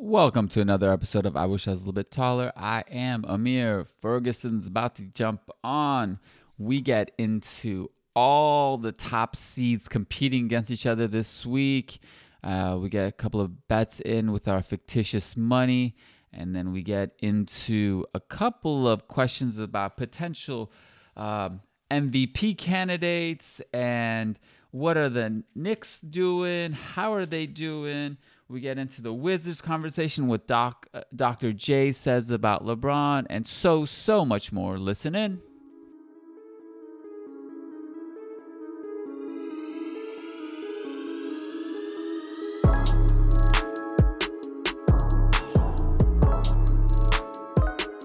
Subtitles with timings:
[0.00, 2.52] Welcome to another episode of I Wish I Was a Little Bit Taller.
[2.56, 3.84] I am Amir.
[4.00, 6.20] Ferguson's about to jump on.
[6.56, 11.98] We get into all the top seeds competing against each other this week.
[12.44, 15.96] Uh, we get a couple of bets in with our fictitious money.
[16.32, 20.70] And then we get into a couple of questions about potential
[21.16, 21.60] um,
[21.90, 24.38] MVP candidates and
[24.70, 26.72] what are the Knicks doing?
[26.72, 28.18] How are they doing?
[28.50, 31.52] We get into the Wizards conversation with Doc, uh, Dr.
[31.52, 34.78] J says about LeBron and so, so much more.
[34.78, 35.42] Listen in.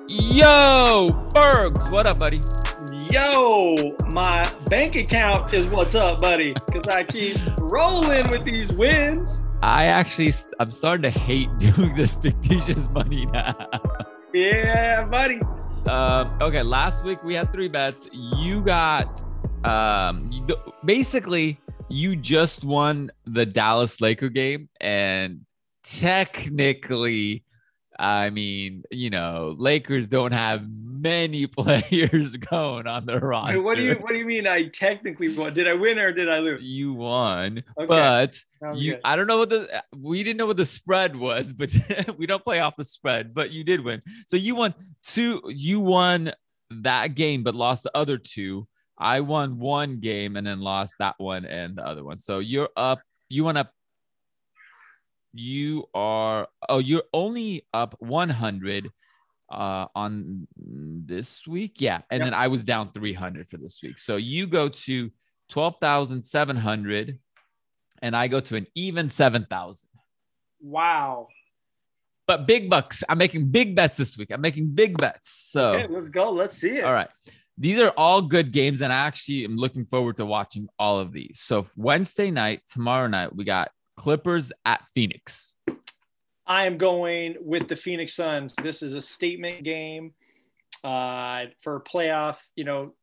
[0.09, 2.41] Yo, Bergs, what up, buddy?
[3.09, 9.41] Yo, my bank account is what's up, buddy, because I keep rolling with these wins.
[9.63, 13.55] I actually, I'm starting to hate doing this fictitious money now.
[14.33, 15.39] Yeah, buddy.
[15.85, 18.05] Um, okay, last week we had three bets.
[18.11, 19.23] You got,
[19.63, 20.45] um,
[20.83, 25.45] basically, you just won the Dallas Laker game, and
[25.83, 27.45] technically,
[28.03, 33.63] I mean, you know, Lakers don't have many players going on their roster.
[33.63, 34.45] What do you What do you mean?
[34.45, 35.53] I technically won.
[35.53, 36.61] Did I win or did I lose?
[36.61, 37.87] You won, okay.
[37.87, 38.93] but Sounds you.
[38.93, 39.01] Good.
[39.05, 41.73] I don't know what the we didn't know what the spread was, but
[42.17, 43.33] we don't play off the spread.
[43.33, 44.73] But you did win, so you won
[45.07, 45.41] two.
[45.47, 46.33] You won
[46.71, 48.67] that game, but lost the other two.
[48.97, 52.19] I won one game and then lost that one and the other one.
[52.19, 52.99] So you're up.
[53.29, 53.71] You went up
[55.33, 58.91] you are oh you're only up 100
[59.51, 61.81] uh on this week?
[61.81, 62.27] Yeah and yep.
[62.27, 63.97] then i was down 300 for this week.
[63.97, 65.11] So you go to
[65.49, 67.19] 12700
[68.01, 69.89] and i go to an even 7000
[70.61, 71.27] wow.
[72.25, 74.31] But big bucks i'm making big bets this week.
[74.31, 75.73] I'm making big bets so.
[75.73, 76.31] Okay, let's go.
[76.31, 76.85] Let's see it.
[76.85, 77.09] All right.
[77.57, 81.11] These are all good games and i actually am looking forward to watching all of
[81.11, 81.39] these.
[81.41, 85.55] So wednesday night tomorrow night we got Clippers at Phoenix.
[86.45, 88.53] I am going with the Phoenix Suns.
[88.61, 90.13] This is a statement game
[90.83, 92.93] uh, for playoff, you know,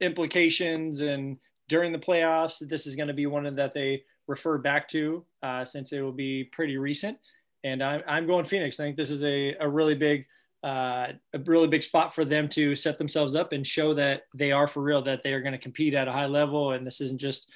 [0.00, 1.00] implications.
[1.00, 1.36] And
[1.68, 5.64] during the playoffs, this is going to be one that they refer back to uh,
[5.64, 7.18] since it will be pretty recent.
[7.64, 8.80] And I'm, I'm going Phoenix.
[8.80, 10.26] I think this is a, a really big,
[10.64, 14.52] uh, a really big spot for them to set themselves up and show that they
[14.52, 16.72] are for real, that they are going to compete at a high level.
[16.72, 17.50] And this isn't just,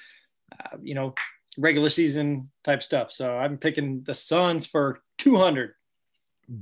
[0.53, 1.15] uh, you know,
[1.57, 3.11] regular season type stuff.
[3.11, 5.73] So I'm picking the Suns for 200.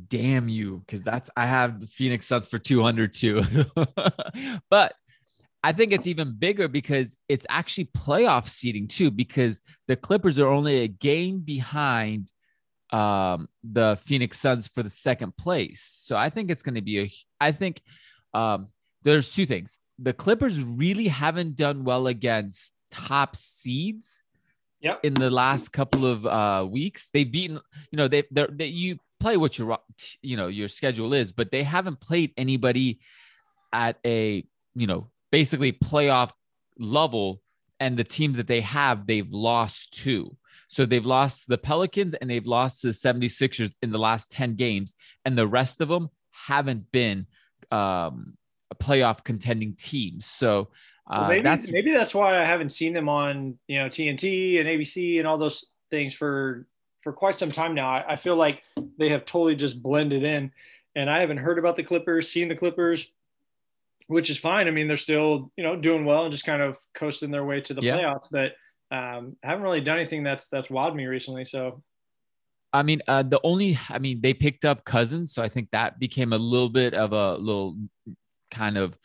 [0.07, 3.43] Damn you, because that's I have the Phoenix Suns for 200 too.
[4.69, 4.95] but
[5.63, 10.47] I think it's even bigger because it's actually playoff seating too, because the Clippers are
[10.47, 12.31] only a game behind
[12.91, 15.99] um, the Phoenix Suns for the second place.
[16.01, 17.11] So I think it's going to be a.
[17.39, 17.81] I think
[18.33, 18.67] um,
[19.03, 19.77] there's two things.
[19.99, 24.21] The Clippers really haven't done well against top seeds
[24.85, 24.99] Yep.
[25.01, 27.59] In the last couple of uh, weeks, they've beaten.
[27.89, 29.79] You know, they they you play what your
[30.21, 32.99] you know your schedule is, but they haven't played anybody
[33.73, 36.31] at a you know basically playoff
[36.77, 37.41] level.
[37.79, 40.37] And the teams that they have, they've lost to.
[40.69, 44.95] So they've lost the Pelicans and they've lost the 76ers in the last 10 games.
[45.25, 47.27] And the rest of them haven't been
[47.71, 48.37] um,
[48.71, 50.25] a playoff contending teams.
[50.25, 50.69] So
[51.09, 54.59] well, uh, maybe that's maybe that's why I haven't seen them on you know TNT
[54.59, 56.67] and ABC and all those things for
[57.01, 57.89] for quite some time now.
[57.89, 58.63] I, I feel like
[58.97, 60.51] they have totally just blended in,
[60.95, 63.11] and I haven't heard about the Clippers, seen the Clippers,
[64.07, 64.67] which is fine.
[64.67, 67.61] I mean, they're still you know doing well and just kind of coasting their way
[67.61, 67.97] to the yeah.
[67.97, 68.53] playoffs, but
[68.95, 71.45] um, I haven't really done anything that's that's wowed me recently.
[71.45, 71.83] So
[72.75, 75.97] I mean, uh, the only, I mean, they picked up Cousins, so I think that
[75.97, 77.77] became a little bit of a little
[78.51, 78.97] kind of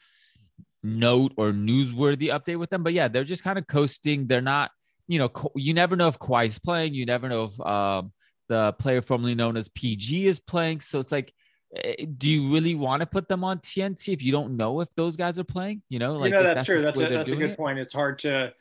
[0.82, 2.82] note or newsworthy update with them.
[2.82, 4.26] But yeah, they're just kind of coasting.
[4.26, 4.70] They're not,
[5.06, 6.94] you know, you never know if Kawhi's playing.
[6.94, 8.12] You never know if um,
[8.48, 10.80] the player formerly known as PG is playing.
[10.80, 11.32] So it's like,
[11.74, 14.88] eh, do you really want to put them on TNT if you don't know if
[14.94, 15.82] those guys are playing?
[15.88, 16.82] You know, like you know, that's, that's true.
[16.82, 17.56] That's, a, that's a good it?
[17.56, 17.78] point.
[17.78, 18.52] It's hard to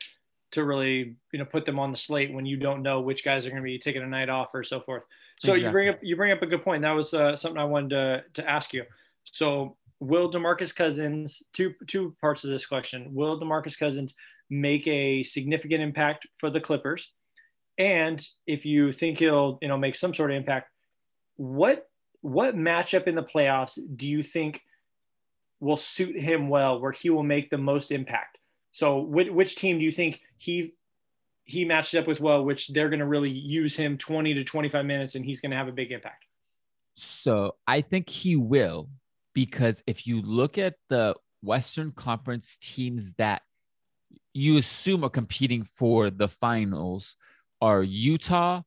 [0.52, 3.46] to really you know put them on the slate when you don't know which guys
[3.46, 5.04] are going to be taking a night off or so forth.
[5.38, 5.64] So exactly.
[5.64, 6.82] you bring up you bring up a good point.
[6.82, 8.84] That was uh, something I wanted to to ask you.
[9.24, 13.14] So will DeMarcus Cousins two two parts of this question.
[13.14, 14.14] Will DeMarcus Cousins
[14.48, 17.12] make a significant impact for the Clippers?
[17.78, 20.70] And if you think he'll, you know, make some sort of impact,
[21.36, 21.88] what
[22.22, 24.62] what matchup in the playoffs do you think
[25.60, 28.38] will suit him well where he will make the most impact?
[28.72, 30.74] So which, which team do you think he
[31.44, 34.84] he matched up with well, which they're going to really use him 20 to 25
[34.84, 36.24] minutes and he's going to have a big impact.
[36.94, 38.88] So I think he will,
[39.34, 43.42] because if you look at the Western Conference teams that
[44.34, 47.16] you assume are competing for the finals
[47.60, 48.62] are Utah,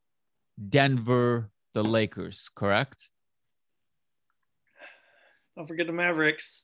[0.68, 3.10] Denver, the Lakers, correct?
[5.56, 6.62] Don't forget the Mavericks.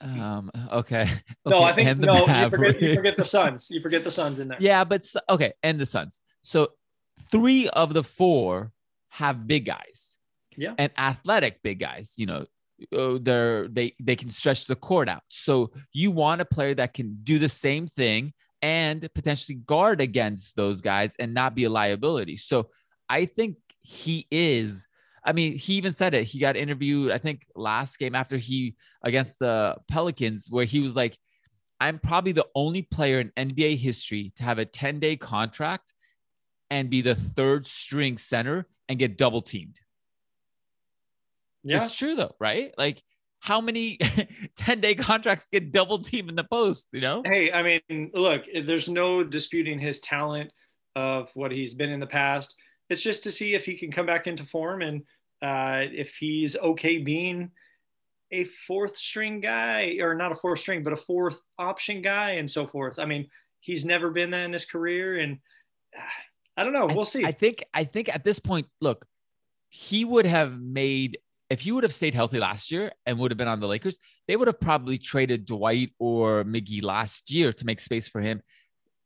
[0.00, 0.50] Um.
[0.72, 1.02] Okay.
[1.02, 1.10] okay.
[1.46, 2.26] No, I think no.
[2.26, 3.68] You forget, you forget the Suns.
[3.70, 4.58] You forget the Suns in there.
[4.60, 6.20] Yeah, but okay, and the Suns.
[6.42, 6.72] So
[7.30, 8.72] three of the four
[9.10, 10.16] have big guys.
[10.56, 10.74] Yeah.
[10.78, 12.14] And athletic big guys.
[12.16, 12.46] You know,
[12.96, 15.22] uh, they're they they can stretch the court out.
[15.28, 18.32] So you want a player that can do the same thing
[18.62, 22.36] and potentially guard against those guys and not be a liability.
[22.36, 22.70] So
[23.08, 24.86] I think he is
[25.24, 26.24] I mean, he even said it.
[26.24, 30.96] He got interviewed, I think, last game after he against the Pelicans, where he was
[30.96, 31.18] like,
[31.78, 35.94] I'm probably the only player in NBA history to have a 10 day contract
[36.68, 39.78] and be the third string center and get double teamed.
[41.62, 41.84] Yeah.
[41.84, 42.72] It's true, though, right?
[42.78, 43.02] Like,
[43.40, 43.98] how many
[44.56, 47.22] 10 day contracts get double team in the post, you know?
[47.24, 50.52] Hey, I mean, look, there's no disputing his talent
[50.96, 52.54] of what he's been in the past
[52.90, 55.02] it's just to see if he can come back into form and
[55.40, 57.50] uh, if he's okay being
[58.32, 62.50] a fourth string guy or not a fourth string, but a fourth option guy and
[62.50, 62.98] so forth.
[62.98, 63.28] I mean,
[63.60, 65.18] he's never been that in his career.
[65.18, 65.38] And
[65.96, 66.02] uh,
[66.56, 66.86] I don't know.
[66.86, 67.24] We'll see.
[67.24, 69.06] I think, I think at this point, look,
[69.68, 71.18] he would have made,
[71.50, 73.96] if he would have stayed healthy last year and would have been on the Lakers,
[74.28, 78.40] they would have probably traded Dwight or McGee last year to make space for him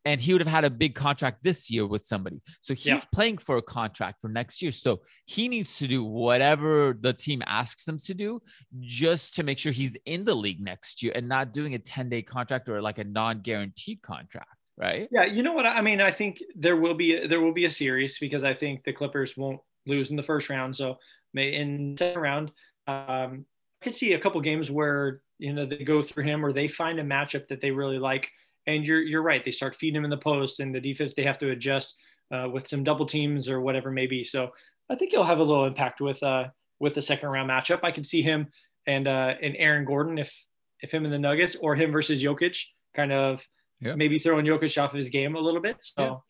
[0.04, 2.42] and he would have had a big contract this year with somebody.
[2.60, 3.00] So he's yeah.
[3.12, 4.72] playing for a contract for next year.
[4.72, 8.42] So he needs to do whatever the team asks him to do
[8.80, 12.10] just to make sure he's in the league next year and not doing a 10
[12.10, 14.48] day contract or like a non guaranteed contract.
[14.76, 15.08] Right.
[15.10, 15.24] Yeah.
[15.24, 15.66] You know what?
[15.66, 18.82] I mean, I think there will be, there will be a series because I think
[18.84, 20.76] the Clippers won't lose in the first round.
[20.76, 20.98] So
[21.42, 22.52] in second round,
[22.86, 23.46] um,
[23.80, 26.68] I could see a couple games where, you know, they go through him or they
[26.68, 28.30] find a matchup that they really like
[28.66, 29.44] and you're you're right.
[29.44, 31.96] They start feeding him in the post, and the defense they have to adjust
[32.32, 34.24] uh, with some double teams or whatever maybe.
[34.24, 34.50] So
[34.88, 36.44] I think he'll have a little impact with uh,
[36.80, 37.80] with the second round matchup.
[37.82, 38.48] I can see him
[38.86, 40.34] and uh, and Aaron Gordon if
[40.80, 42.58] if him and the Nuggets or him versus Jokic,
[42.94, 43.46] kind of
[43.80, 43.94] yeah.
[43.94, 45.76] maybe throwing Jokic off of his game a little bit.
[45.80, 46.22] So.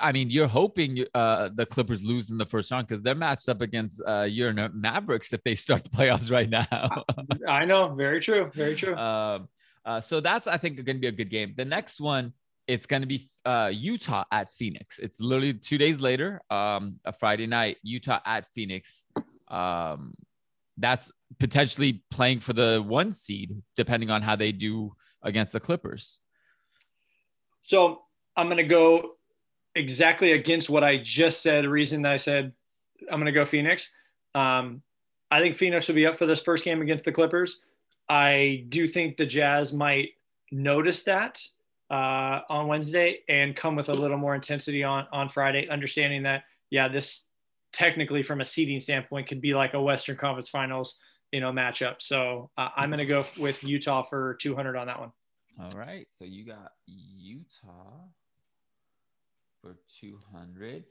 [0.00, 3.48] I mean, you're hoping uh, the Clippers lose in the first round because they're matched
[3.48, 6.66] up against uh, your Mavericks if they start the playoffs right now.
[7.48, 8.96] I know, very true, very true.
[8.96, 9.48] Um,
[9.84, 11.54] uh, so that's I think going to be a good game.
[11.56, 12.32] The next one,
[12.66, 14.98] it's going to be uh, Utah at Phoenix.
[14.98, 19.06] It's literally two days later, um, a Friday night, Utah at Phoenix.
[19.48, 20.12] Um,
[20.76, 24.92] that's potentially playing for the one seed, depending on how they do
[25.22, 26.18] against the Clippers.
[27.62, 28.02] So
[28.36, 29.15] I'm going to go
[29.76, 31.64] exactly against what I just said.
[31.64, 32.52] The reason I said
[33.10, 33.90] I'm going to go Phoenix.
[34.34, 34.82] Um,
[35.30, 37.60] I think Phoenix will be up for this first game against the Clippers.
[38.08, 40.10] I do think the Jazz might
[40.52, 41.42] notice that
[41.90, 46.44] uh, on Wednesday and come with a little more intensity on on Friday, understanding that
[46.70, 47.24] yeah, this
[47.72, 50.96] technically from a seeding standpoint could be like a Western Conference Finals
[51.32, 51.96] you know matchup.
[51.98, 55.12] So uh, I'm going to go with Utah for 200 on that one.
[55.60, 58.04] All right, so you got Utah
[59.66, 60.84] for 200.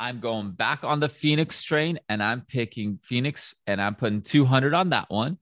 [0.00, 4.74] I'm going back on the Phoenix train and I'm picking Phoenix and I'm putting 200
[4.74, 5.38] on that one.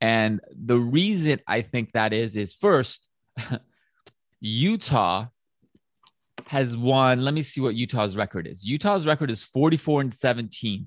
[0.00, 3.08] And the reason I think that is, is first,
[4.40, 5.26] Utah
[6.46, 7.24] has won.
[7.24, 8.64] Let me see what Utah's record is.
[8.64, 10.86] Utah's record is 44 and 17.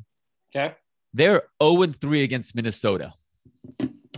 [0.55, 0.75] Okay.
[1.13, 3.11] They're 0 and 3 against Minnesota.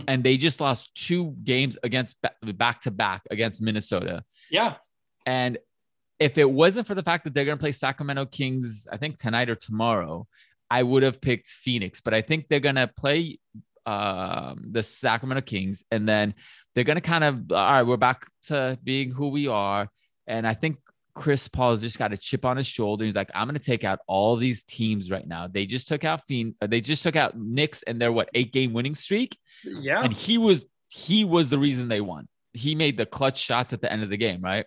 [0.06, 4.22] And they just lost two games against back to back against Minnesota.
[4.50, 4.74] Yeah.
[5.26, 5.58] And
[6.18, 9.18] if it wasn't for the fact that they're going to play Sacramento Kings, I think
[9.18, 10.26] tonight or tomorrow,
[10.70, 12.00] I would have picked Phoenix.
[12.00, 13.38] But I think they're going to play
[13.86, 16.34] um, the Sacramento Kings, and then
[16.74, 17.82] they're gonna kind of all right.
[17.82, 19.88] We're back to being who we are,
[20.26, 20.78] and I think
[21.14, 23.04] Chris Paul has just got a chip on his shoulder.
[23.04, 25.46] He's like, I'm gonna take out all these teams right now.
[25.46, 26.54] They just took out Fiend.
[26.60, 29.38] Uh, they just took out Knicks and their what eight game winning streak.
[29.64, 32.28] Yeah, and he was he was the reason they won.
[32.52, 34.66] He made the clutch shots at the end of the game, right?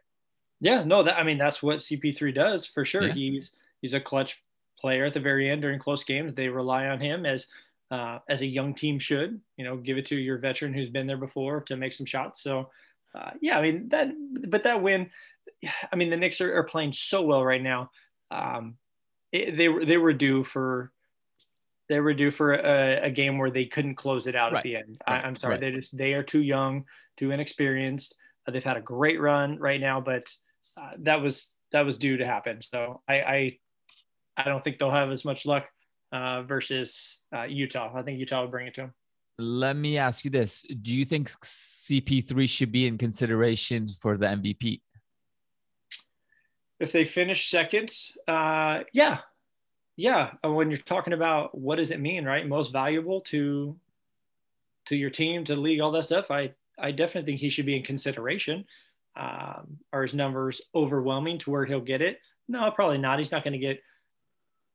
[0.59, 3.03] Yeah, no, that I mean that's what CP3 does for sure.
[3.03, 3.13] Yeah.
[3.13, 4.41] He's he's a clutch
[4.79, 6.33] player at the very end during close games.
[6.33, 7.47] They rely on him as
[7.91, 9.39] uh, as a young team should.
[9.57, 12.41] You know, give it to your veteran who's been there before to make some shots.
[12.41, 12.69] So,
[13.15, 14.09] uh, yeah, I mean that,
[14.47, 15.09] but that win,
[15.91, 17.91] I mean the Knicks are, are playing so well right now.
[18.31, 18.77] Um,
[19.31, 20.91] it, they were they were due for
[21.89, 24.59] they were due for a, a game where they couldn't close it out right.
[24.59, 25.01] at the end.
[25.07, 25.23] Right.
[25.23, 25.61] I, am sorry, right.
[25.61, 26.85] they just they are too young,
[27.15, 28.15] too inexperienced.
[28.47, 30.27] Uh, they've had a great run right now, but
[30.77, 32.61] uh, that was that was due to happen.
[32.61, 33.57] So I I,
[34.37, 35.65] I don't think they'll have as much luck
[36.11, 37.91] uh, versus uh, Utah.
[37.95, 38.93] I think Utah will bring it to them.
[39.39, 44.25] Let me ask you this: Do you think CP3 should be in consideration for the
[44.25, 44.81] MVP?
[46.79, 47.91] If they finish second,
[48.27, 49.19] uh, yeah,
[49.95, 50.31] yeah.
[50.43, 52.47] When you're talking about what does it mean, right?
[52.47, 53.77] Most valuable to
[54.87, 56.31] to your team, to the league, all that stuff.
[56.31, 58.65] I I definitely think he should be in consideration.
[59.17, 62.19] Um, are his numbers overwhelming to where he'll get it?
[62.47, 63.17] No, probably not.
[63.17, 63.81] He's not going to get,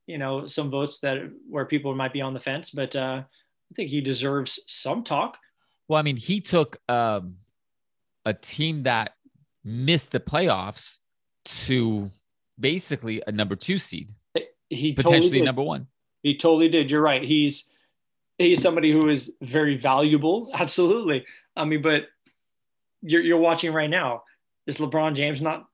[0.05, 1.17] you know, some votes that
[1.49, 5.37] where people might be on the fence, but uh, I think he deserves some talk.
[5.87, 7.37] Well, I mean, he took um,
[8.25, 9.13] a team that
[9.63, 10.99] missed the playoffs
[11.45, 12.09] to
[12.59, 14.11] basically a number two seed.
[14.69, 15.87] He potentially totally number one.
[16.21, 16.91] He totally did.
[16.91, 17.23] You're right.
[17.23, 17.69] He's
[18.37, 20.49] he's somebody who is very valuable.
[20.53, 21.25] Absolutely.
[21.55, 22.07] I mean, but
[23.01, 24.23] you're you're watching right now
[24.67, 25.67] is LeBron James not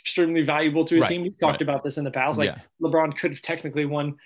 [0.00, 1.22] extremely valuable to his right, team?
[1.22, 1.62] We talked right.
[1.62, 2.38] about this in the past.
[2.38, 2.60] Like yeah.
[2.82, 4.16] LeBron could have technically won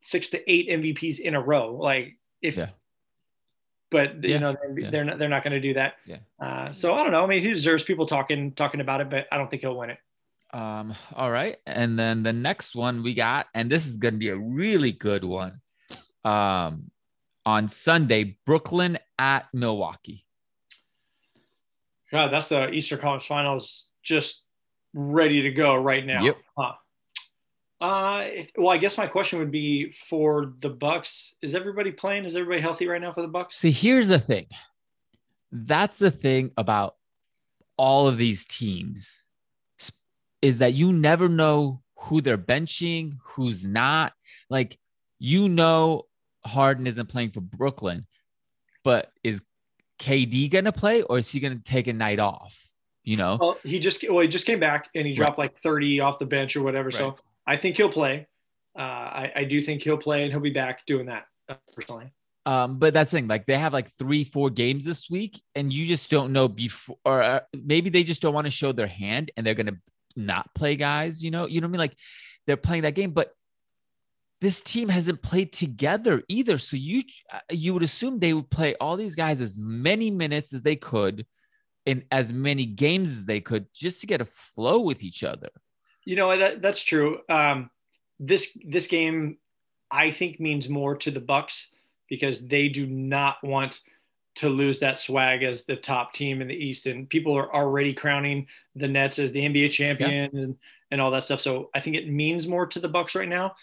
[0.00, 1.74] six to eight MVPs in a row.
[1.74, 2.70] Like if, yeah.
[3.90, 4.38] but you yeah.
[4.38, 5.94] know they're, they're not they're not going to do that.
[6.06, 6.18] Yeah.
[6.40, 7.24] Uh, so I don't know.
[7.24, 9.90] I mean, he deserves people talking talking about it, but I don't think he'll win
[9.90, 9.98] it.
[10.52, 10.94] Um.
[11.14, 14.30] All right, and then the next one we got, and this is going to be
[14.30, 15.60] a really good one.
[16.24, 16.90] Um,
[17.44, 20.24] on Sunday, Brooklyn at Milwaukee.
[22.10, 24.42] God, that's the Eastern Conference Finals just
[24.94, 26.22] ready to go right now.
[26.22, 26.36] Yep.
[26.56, 26.72] Huh.
[27.80, 28.24] Uh,
[28.56, 31.36] well, I guess my question would be for the Bucks.
[31.42, 32.24] Is everybody playing?
[32.24, 33.58] Is everybody healthy right now for the Bucks?
[33.58, 34.46] See, here's the thing.
[35.52, 36.96] That's the thing about
[37.76, 39.28] all of these teams
[40.42, 44.12] is that you never know who they're benching, who's not.
[44.50, 44.78] Like,
[45.18, 46.06] you know,
[46.44, 48.06] Harden isn't playing for Brooklyn,
[48.84, 49.42] but is
[49.98, 52.64] KD going to play or is he going to take a night off?
[53.04, 55.44] You know, well, he just well he just came back and he dropped right.
[55.44, 56.88] like 30 off the bench or whatever.
[56.88, 56.94] Right.
[56.94, 58.26] So I think he'll play.
[58.78, 62.12] Uh, I, I do think he'll play and he'll be back doing that uh, personally.
[62.44, 65.70] Um, but that's the thing, like they have like three, four games this week, and
[65.70, 68.86] you just don't know before, or uh, maybe they just don't want to show their
[68.86, 69.76] hand and they're gonna
[70.16, 71.22] not play guys.
[71.22, 71.78] You know, you know what I mean?
[71.78, 71.96] Like
[72.46, 73.34] they're playing that game, but
[74.40, 76.58] this team hasn't played together either.
[76.58, 77.02] So you
[77.32, 80.76] uh, you would assume they would play all these guys as many minutes as they
[80.76, 81.26] could
[81.86, 85.48] in as many games as they could just to get a flow with each other.
[86.04, 87.18] You know that that's true.
[87.28, 87.70] Um,
[88.20, 89.38] this this game
[89.90, 91.70] I think means more to the Bucks
[92.08, 93.80] because they do not want
[94.36, 97.92] to lose that swag as the top team in the East, and people are already
[97.92, 100.42] crowning the Nets as the NBA champion yeah.
[100.42, 100.56] and
[100.90, 101.40] and all that stuff.
[101.40, 103.56] So I think it means more to the Bucks right now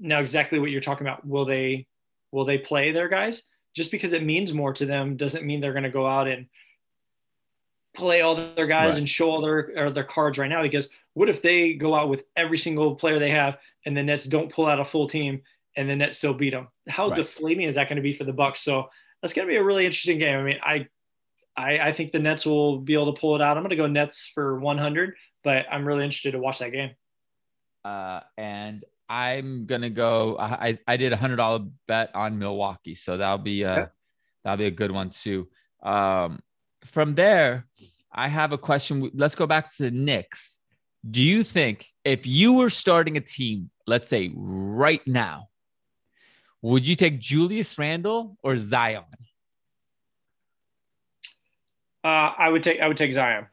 [0.00, 1.86] now exactly what you're talking about will they
[2.32, 3.44] will they play their guys?
[3.74, 6.46] Just because it means more to them doesn't mean they're going to go out and
[7.94, 8.98] play all their guys right.
[8.98, 12.24] and show all their their cards right now because what if they go out with
[12.36, 13.56] every single player they have
[13.86, 15.40] and the Nets don't pull out a full team
[15.76, 17.16] and the Nets still beat them how right.
[17.16, 18.60] deflating is that going to be for the Bucks?
[18.60, 18.90] So
[19.22, 20.38] that's going to be a really interesting game.
[20.38, 20.86] I mean I,
[21.56, 23.56] I I think the Nets will be able to pull it out.
[23.56, 26.90] I'm going to go Nets for 100 but I'm really interested to watch that game.
[27.84, 30.36] Uh, and I'm gonna go.
[30.38, 33.86] I I did a hundred dollar bet on Milwaukee, so that'll be a okay.
[34.42, 35.48] that'll be a good one too.
[35.82, 36.40] Um,
[36.84, 37.66] from there,
[38.12, 39.10] I have a question.
[39.14, 40.58] Let's go back to the Knicks.
[41.08, 45.48] Do you think if you were starting a team, let's say right now,
[46.62, 49.04] would you take Julius Randle or Zion?
[52.02, 53.46] Uh, I would take I would take Zion.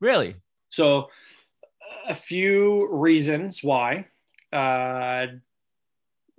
[0.00, 0.36] Really?
[0.70, 1.10] So,
[2.08, 4.06] a few reasons why
[4.52, 5.26] uh,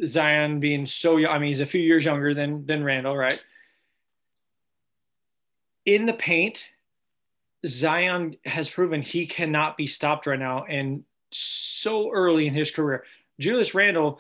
[0.06, 1.32] Zion being so young.
[1.32, 3.44] I mean, he's a few years younger than than Randle, right?
[5.86, 6.68] In the paint,
[7.65, 13.03] Zion has proven he cannot be stopped right now, and so early in his career.
[13.39, 14.20] Julius Randle,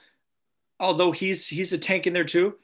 [0.79, 2.55] although he's he's a tank in there too,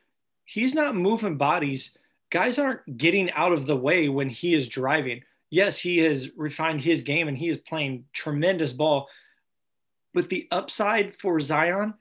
[0.46, 1.98] he's not moving bodies.
[2.30, 5.24] Guys aren't getting out of the way when he is driving.
[5.50, 9.08] Yes, he has refined his game and he is playing tremendous ball
[10.18, 11.94] but the upside for Zion,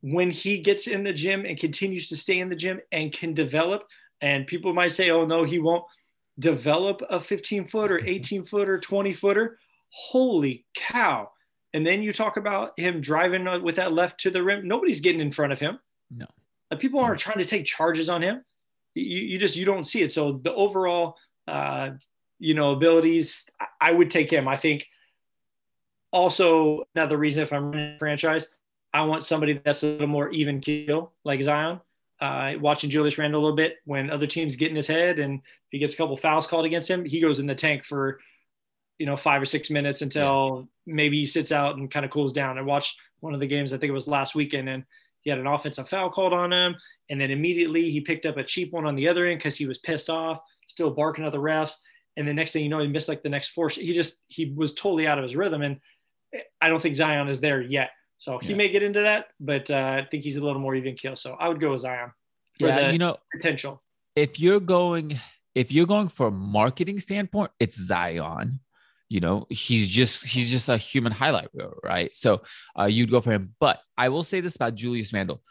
[0.00, 3.34] when he gets in the gym and continues to stay in the gym and can
[3.34, 3.84] develop,
[4.20, 5.84] and people might say, oh, no, he won't
[6.40, 9.60] develop a 15 footer, 18 footer, 20 footer.
[9.90, 11.30] Holy cow.
[11.72, 14.66] And then you talk about him driving with that left to the rim.
[14.66, 15.78] Nobody's getting in front of him.
[16.10, 16.26] No.
[16.80, 18.44] People aren't trying to take charges on him.
[18.96, 20.10] You, you just, you don't see it.
[20.10, 21.14] So the overall,
[21.46, 21.90] uh,
[22.40, 23.48] you know, abilities,
[23.80, 24.48] I would take him.
[24.48, 24.88] I think
[26.16, 28.48] also another reason if I'm running a franchise,
[28.92, 31.80] I want somebody that's a little more even keel like Zion.
[32.18, 35.34] Uh, watching Julius Randle a little bit when other teams get in his head and
[35.40, 38.18] if he gets a couple fouls called against him, he goes in the tank for
[38.98, 40.94] you know, five or six minutes until yeah.
[40.94, 42.58] maybe he sits out and kind of cools down.
[42.58, 44.84] I watched one of the games, I think it was last weekend, and
[45.20, 46.76] he had an offensive foul called on him.
[47.10, 49.66] And then immediately he picked up a cheap one on the other end because he
[49.66, 51.74] was pissed off, still barking at the refs.
[52.16, 53.68] And the next thing you know, he missed like the next four.
[53.68, 55.62] He just, he was totally out of his rhythm.
[55.62, 55.80] And
[56.60, 57.90] I don't think Zion is there yet.
[58.18, 58.56] So he yeah.
[58.56, 61.16] may get into that, but uh, I think he's a little more even kill.
[61.16, 62.12] So I would go with Zion.
[62.58, 63.82] yeah, you know, potential.
[64.14, 65.20] If you're going,
[65.54, 68.60] if you're going for a marketing standpoint, it's Zion.
[69.08, 72.12] You know, he's just he's just a human highlight reel, right?
[72.14, 72.42] So
[72.78, 73.54] uh, you'd go for him.
[73.60, 75.42] But I will say this about Julius Randle: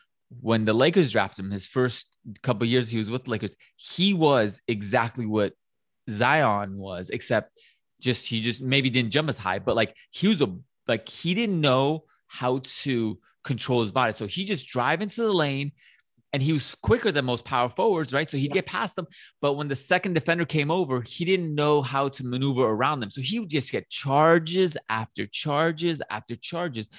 [0.41, 2.07] when the Lakers drafted him, his first
[2.41, 5.53] couple years he was with the Lakers, he was exactly what
[6.09, 7.57] Zion was, except
[8.01, 10.53] just he just maybe didn't jump as high, but like he was a
[10.87, 14.13] like he didn't know how to control his body.
[14.13, 15.71] So he just drive into the lane,
[16.33, 18.29] and he was quicker than most power forwards, right?
[18.29, 19.07] So he'd get past them.
[19.39, 23.09] But when the second defender came over, he didn't know how to maneuver around them.
[23.09, 26.89] So he would just get charges after charges after charges.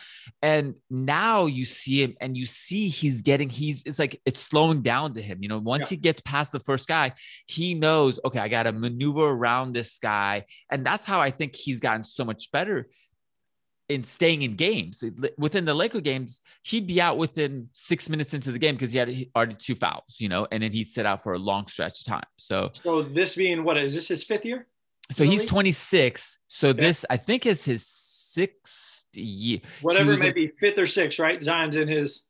[0.41, 4.81] And now you see him and you see he's getting, he's, it's like it's slowing
[4.81, 5.43] down to him.
[5.43, 5.97] You know, once yeah.
[5.97, 7.13] he gets past the first guy,
[7.47, 10.47] he knows, okay, I got to maneuver around this guy.
[10.71, 12.89] And that's how I think he's gotten so much better
[13.89, 15.03] in staying in games.
[15.39, 18.99] Within the Laker games, he'd be out within six minutes into the game because he
[18.99, 22.01] had already two fouls, you know, and then he'd sit out for a long stretch
[22.01, 22.27] of time.
[22.37, 24.67] So, so this being what is this his fifth year?
[25.13, 26.39] So he's 26.
[26.49, 26.81] So okay.
[26.81, 29.61] this I think is his sixth year.
[29.83, 31.43] Whatever it may be, fifth or sixth, right?
[31.43, 32.25] Zion's in his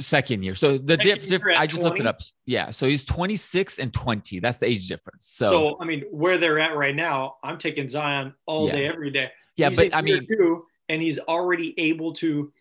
[0.00, 0.54] second year.
[0.54, 1.84] So the diff, diff I just 20?
[1.84, 2.20] looked it up.
[2.46, 2.70] Yeah.
[2.70, 4.40] So he's 26 and 20.
[4.40, 5.26] That's the age difference.
[5.26, 8.76] So, so I mean, where they're at right now, I'm taking Zion all yeah.
[8.76, 9.30] day, every day.
[9.56, 12.52] Yeah, he's but I mean, two, and he's already able to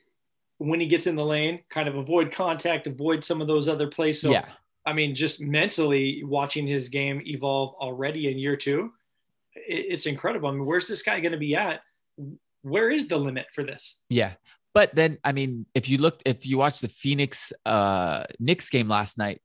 [0.57, 3.87] when he gets in the lane kind of avoid contact avoid some of those other
[3.87, 4.21] plays.
[4.21, 4.45] So yeah.
[4.85, 8.91] I mean just mentally watching his game evolve already in year two
[9.55, 10.49] it's incredible.
[10.49, 11.81] I mean where's this guy going to be at?
[12.61, 13.99] Where is the limit for this?
[14.09, 14.33] Yeah.
[14.73, 18.87] But then i mean if you look if you watch the phoenix uh Knicks game
[18.87, 19.39] last night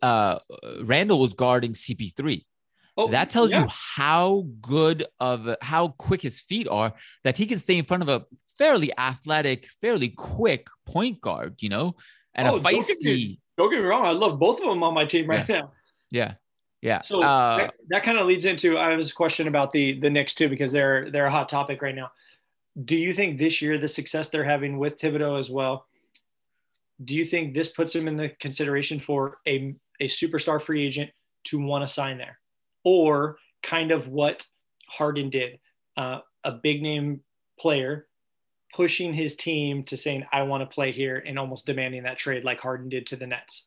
[0.00, 0.38] uh
[0.82, 2.44] randle was guarding cp3
[2.96, 3.62] Oh, that tells yeah.
[3.62, 6.92] you how good of how quick his feet are
[7.24, 8.24] that he can stay in front of a
[8.58, 11.96] fairly athletic, fairly quick point guard, you know,
[12.34, 12.72] and oh, a feisty.
[12.72, 15.28] Don't get, me, don't get, me, wrong, I love both of them on my team
[15.28, 15.60] right yeah.
[15.60, 15.72] now.
[16.10, 16.34] Yeah,
[16.82, 17.00] yeah.
[17.02, 20.10] So uh, that, that kind of leads into I was a question about the the
[20.10, 22.10] Knicks too because they're they're a hot topic right now.
[22.84, 25.86] Do you think this year the success they're having with Thibodeau as well?
[27.02, 31.10] Do you think this puts them in the consideration for a a superstar free agent
[31.44, 32.39] to want to sign there?
[32.84, 34.46] Or kind of what
[34.88, 35.58] Harden did,
[35.96, 37.20] uh, a big name
[37.58, 38.06] player
[38.74, 42.44] pushing his team to saying, I want to play here and almost demanding that trade
[42.44, 43.66] like Harden did to the Nets?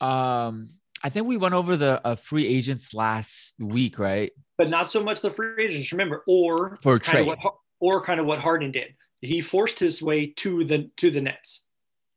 [0.00, 0.68] Um,
[1.02, 4.32] I think we went over the uh, free agents last week, right?
[4.58, 7.38] But not so much the free agents, remember, or for trade, what,
[7.80, 8.94] or kind of what Harden did.
[9.20, 11.64] He forced his way to the to the Nets.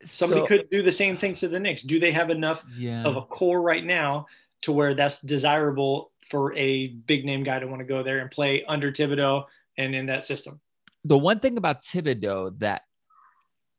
[0.05, 1.83] Somebody so, could do the same thing to the Knicks.
[1.83, 3.03] Do they have enough yeah.
[3.03, 4.25] of a core right now
[4.63, 8.31] to where that's desirable for a big name guy to want to go there and
[8.31, 9.45] play under Thibodeau
[9.77, 10.59] and in that system.
[11.05, 12.83] The one thing about Thibodeau that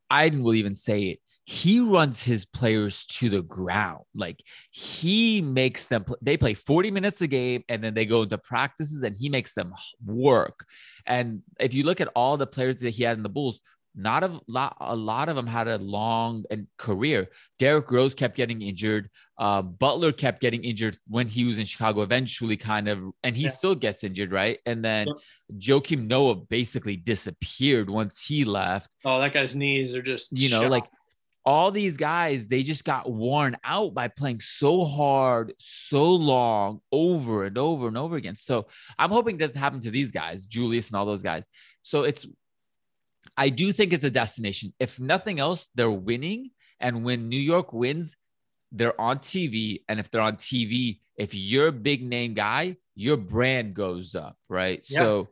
[0.09, 4.03] I will even say it, he runs his players to the ground.
[4.15, 4.39] Like
[4.71, 9.03] he makes them, they play 40 minutes a game and then they go into practices
[9.03, 10.65] and he makes them work.
[11.05, 13.59] And if you look at all the players that he had in the Bulls,
[13.95, 17.29] not a lot, a lot of them had a long and career.
[17.57, 19.09] Derrick Rose kept getting injured.
[19.37, 22.01] Uh, Butler kept getting injured when he was in Chicago.
[22.01, 23.49] Eventually, kind of, and he yeah.
[23.49, 24.59] still gets injured, right?
[24.65, 25.77] And then yeah.
[25.77, 28.95] Joakim Noah basically disappeared once he left.
[29.05, 30.71] Oh, that guy's knees are just you know, shot.
[30.71, 30.85] like
[31.45, 37.45] all these guys, they just got worn out by playing so hard, so long, over
[37.45, 38.35] and over and over again.
[38.35, 41.45] So I'm hoping it doesn't happen to these guys, Julius and all those guys.
[41.83, 42.25] So it's
[43.37, 44.73] I do think it's a destination.
[44.79, 46.51] If nothing else, they're winning.
[46.79, 48.15] And when New York wins,
[48.71, 49.81] they're on TV.
[49.87, 54.37] And if they're on TV, if you're a big name guy, your brand goes up,
[54.49, 54.85] right?
[54.89, 54.99] Yeah.
[54.99, 55.29] So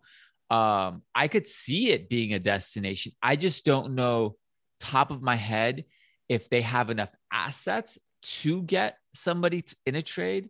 [0.49, 3.13] um, I could see it being a destination.
[3.21, 4.35] I just don't know
[4.79, 5.85] top of my head
[6.29, 10.49] if they have enough assets to get somebody in a trade.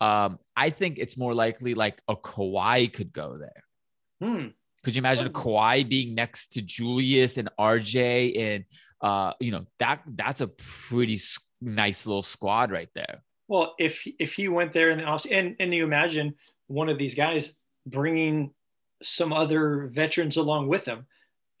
[0.00, 3.64] Um, I think it's more likely like a Kawhi could go there.
[4.20, 4.46] Hmm.
[4.88, 8.64] Could you imagine Kawhi being next to Julius and RJ and
[9.02, 11.20] uh, you know that that's a pretty
[11.60, 13.22] nice little squad right there.
[13.48, 16.36] Well, if if he went there in the off and and you imagine
[16.68, 18.52] one of these guys bringing
[19.02, 21.04] some other veterans along with him.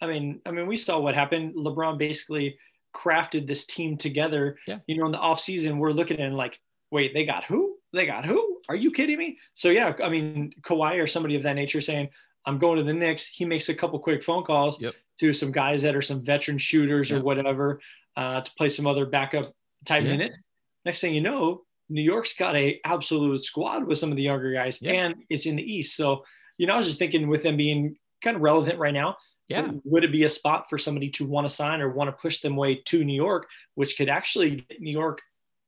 [0.00, 1.54] I mean, I mean, we saw what happened.
[1.54, 2.56] LeBron basically
[2.96, 4.56] crafted this team together.
[4.66, 4.78] Yeah.
[4.86, 6.58] You know, in the off season, we're looking at like,
[6.90, 7.76] wait, they got who?
[7.92, 8.62] They got who?
[8.70, 9.36] Are you kidding me?
[9.52, 12.08] So yeah, I mean Kawhi or somebody of that nature saying,
[12.48, 13.26] I'm going to the Knicks.
[13.26, 14.94] He makes a couple quick phone calls yep.
[15.20, 17.20] to some guys that are some veteran shooters yep.
[17.20, 17.80] or whatever
[18.16, 19.44] uh, to play some other backup
[19.84, 20.10] type yeah.
[20.12, 20.42] minutes.
[20.86, 24.52] Next thing you know, New York's got a absolute squad with some of the younger
[24.52, 24.92] guys, yeah.
[24.92, 25.94] and it's in the East.
[25.94, 26.24] So
[26.56, 29.16] you know, I was just thinking with them being kind of relevant right now.
[29.48, 29.70] Yeah.
[29.84, 32.40] Would it be a spot for somebody to want to sign or want to push
[32.40, 35.22] them way to New York, which could actually get New York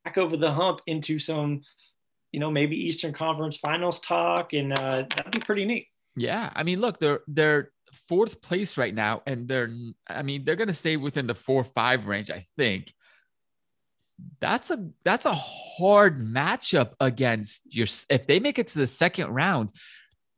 [0.05, 1.63] back over the hump into some,
[2.33, 5.87] you know, maybe Eastern Conference Finals talk, and uh, that'd be pretty neat.
[6.17, 7.71] Yeah, I mean, look, they're they're
[8.09, 9.71] fourth place right now, and they're
[10.07, 12.93] I mean they're gonna stay within the four five range, I think.
[14.41, 19.29] That's a that's a hard matchup against your if they make it to the second
[19.29, 19.71] round,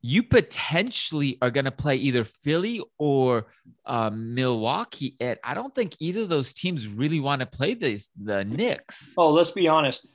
[0.02, 3.46] you potentially are going to play either Philly or
[3.86, 5.16] um, Milwaukee.
[5.20, 9.14] And I don't think either of those teams really want to play the, the Knicks.
[9.16, 10.08] Oh, let's be honest.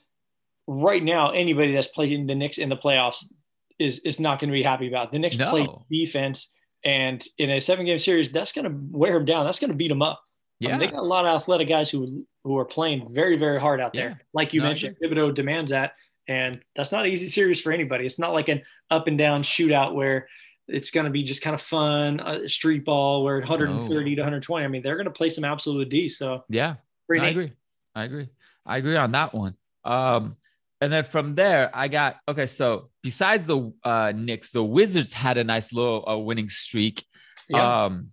[0.67, 3.32] Right now, anybody that's playing the Knicks in the playoffs
[3.80, 5.12] is, is not going to be happy about.
[5.12, 5.50] The Knicks no.
[5.50, 6.52] play defense.
[6.84, 9.46] And in a seven game series, that's going to wear them down.
[9.46, 10.22] That's going to beat them up.
[10.60, 10.72] Yeah.
[10.72, 13.82] Mean, they got a lot of athletic guys who, who are playing very, very hard
[13.82, 14.10] out there.
[14.10, 14.16] Yeah.
[14.34, 15.94] Like you no, mentioned, Thibodeau demands that.
[16.28, 18.06] And that's not an easy series for anybody.
[18.06, 20.28] It's not like an up and down shootout where
[20.68, 24.16] it's going to be just kind of fun, uh, street ball where 130 no.
[24.16, 24.66] to 120.
[24.66, 26.10] I mean, they're going to play some absolute D.
[26.10, 26.76] So yeah,
[27.10, 27.54] no, I agree.
[27.96, 28.30] I agree.
[28.66, 29.56] I agree on that one.
[29.86, 30.36] Um,
[30.80, 32.46] and then from there, I got okay.
[32.46, 37.06] So besides the uh, Knicks, the Wizards had a nice little uh, winning streak.
[37.50, 37.86] Yeah.
[37.86, 38.12] Um,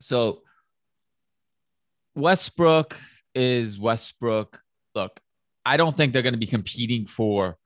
[0.00, 0.40] so
[2.14, 2.96] Westbrook
[3.34, 4.62] is Westbrook.
[4.94, 5.20] Look,
[5.64, 7.58] I don't think they're going to be competing for,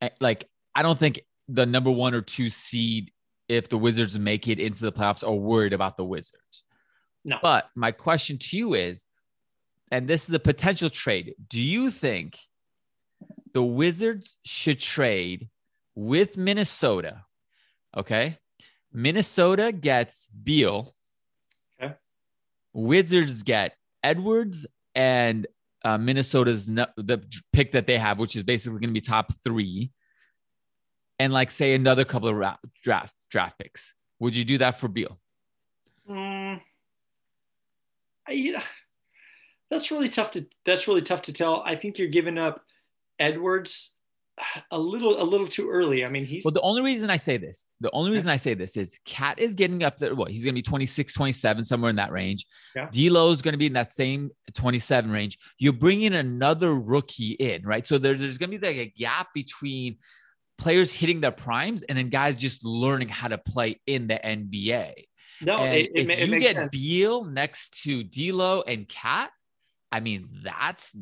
[0.00, 3.10] eh, like, I don't think the number one or two seed,
[3.48, 6.64] if the Wizards make it into the playoffs, are worried about the Wizards.
[7.24, 7.38] No.
[7.42, 9.04] But my question to you is,
[9.90, 12.38] and this is a potential trade, do you think
[13.56, 15.48] the Wizards should trade
[15.94, 17.24] with Minnesota?
[17.96, 18.36] Okay.
[18.92, 20.92] Minnesota gets Beal.
[21.82, 21.94] Okay.
[22.74, 25.46] Wizards get Edwards and
[25.86, 29.90] uh, Minnesota's the pick that they have, which is basically going to be top three,
[31.18, 33.94] and like say another couple of ra- draft draft picks.
[34.20, 35.16] Would you do that for Beal?
[36.06, 36.60] Mm,
[38.28, 38.62] I,
[39.70, 41.62] that's really tough to that's really tough to tell.
[41.64, 42.65] I think you're giving up
[43.18, 43.96] Edwards
[44.70, 46.04] a little a little too early.
[46.04, 46.52] I mean, he's well.
[46.52, 49.54] The only reason I say this, the only reason I say this is KAT is
[49.54, 50.14] getting up there.
[50.14, 52.46] What he's going to be 26, 27, somewhere in that range.
[52.74, 52.88] Yeah.
[52.90, 55.38] D'Lo is going to be in that same 27 range.
[55.58, 57.86] You're bringing another rookie in, right?
[57.86, 59.96] So there, there's going to be like a gap between
[60.58, 64.92] players hitting their primes and then guys just learning how to play in the NBA.
[65.42, 66.70] No, it, it, if you get sense.
[66.70, 69.30] Beal next to D'Lo and KAT,
[69.92, 70.94] I mean, that's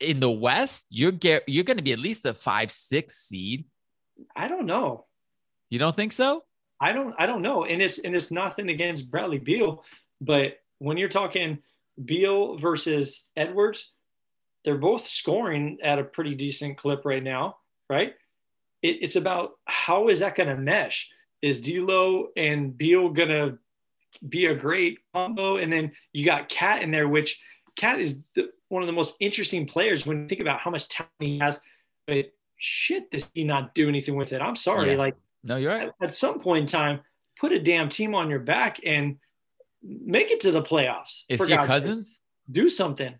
[0.00, 0.84] in the West.
[0.90, 3.64] You're get you're going to be at least a five six seed.
[4.36, 5.06] I don't know.
[5.70, 6.44] You don't think so?
[6.80, 7.14] I don't.
[7.18, 7.64] I don't know.
[7.64, 9.84] And it's and it's nothing against Bradley Beal,
[10.20, 11.58] but when you're talking
[12.04, 13.92] Beal versus Edwards,
[14.64, 17.56] they're both scoring at a pretty decent clip right now,
[17.88, 18.14] right?
[18.82, 21.10] It, it's about how is that going to mesh?
[21.40, 23.58] Is D'Lo and Beal going to
[24.28, 25.56] be a great combo?
[25.56, 27.40] And then you got KAT in there, which
[27.76, 30.88] KAT is the, one of the most interesting players when you think about how much
[30.88, 31.60] talent he has.
[32.06, 34.40] But shit, does he not do anything with it?
[34.40, 34.92] I'm sorry.
[34.92, 34.98] Yeah.
[34.98, 35.88] Like, no, you're right.
[35.88, 37.00] At, at, some point in time,
[37.40, 39.18] put a damn team on your back and
[39.82, 41.22] make it to the playoffs.
[41.28, 42.20] Is he Cousins?
[42.50, 43.14] Do something.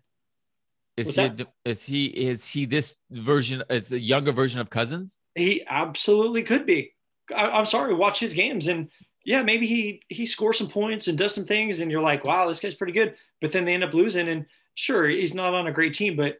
[0.95, 1.31] Is he,
[1.65, 3.63] is he is he this version?
[3.69, 5.19] Is the younger version of Cousins?
[5.33, 6.93] He absolutely could be.
[7.35, 7.95] I, am sorry.
[7.95, 8.89] Watch his games and
[9.25, 12.47] yeah, maybe he he scores some points and does some things, and you're like, wow,
[12.47, 13.15] this guy's pretty good.
[13.41, 16.39] But then they end up losing, and sure, he's not on a great team, but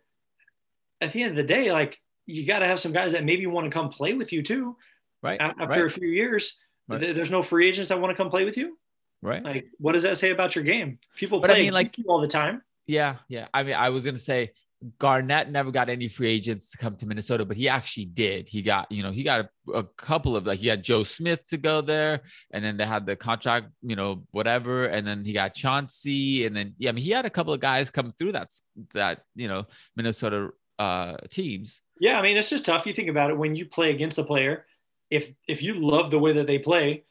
[1.02, 3.46] at the end of the day, like you got to have some guys that maybe
[3.46, 4.76] want to come play with you too.
[5.22, 5.40] Right.
[5.40, 5.86] After right.
[5.86, 7.00] a few years, right.
[7.00, 8.78] there's no free agents that want to come play with you.
[9.22, 9.44] Right.
[9.44, 11.00] Like, what does that say about your game?
[11.16, 12.62] People but play I mean, like all the time.
[12.88, 13.48] Yeah, yeah.
[13.54, 14.52] I mean, I was gonna say
[15.00, 18.50] Garnett never got any free agents to come to Minnesota, but he actually did.
[18.50, 21.46] He got, you know, he got a, a, couple of like he had Joe Smith
[21.48, 25.32] to go there, and then they had the contract, you know, whatever, and then he
[25.32, 28.34] got Chauncey, and then yeah, I mean, he had a couple of guys come through
[28.34, 28.52] that
[28.94, 29.66] that you know
[29.96, 31.82] Minnesota uh teams.
[32.00, 32.86] Yeah, I mean, it's just tough.
[32.86, 34.66] You think about it when you play against a player.
[35.10, 37.06] If if you love the way that they play,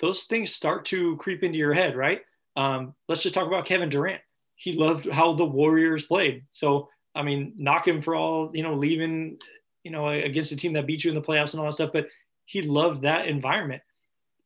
[0.00, 2.22] those things start to creep into your head, right?
[2.56, 4.22] Um, let's just talk about Kevin Durant.
[4.54, 6.88] He loved how the Warriors played, so
[7.18, 9.38] I mean, knock him for all, you know, leaving,
[9.82, 11.90] you know, against a team that beat you in the playoffs and all that stuff.
[11.92, 12.06] But
[12.46, 13.82] he loved that environment.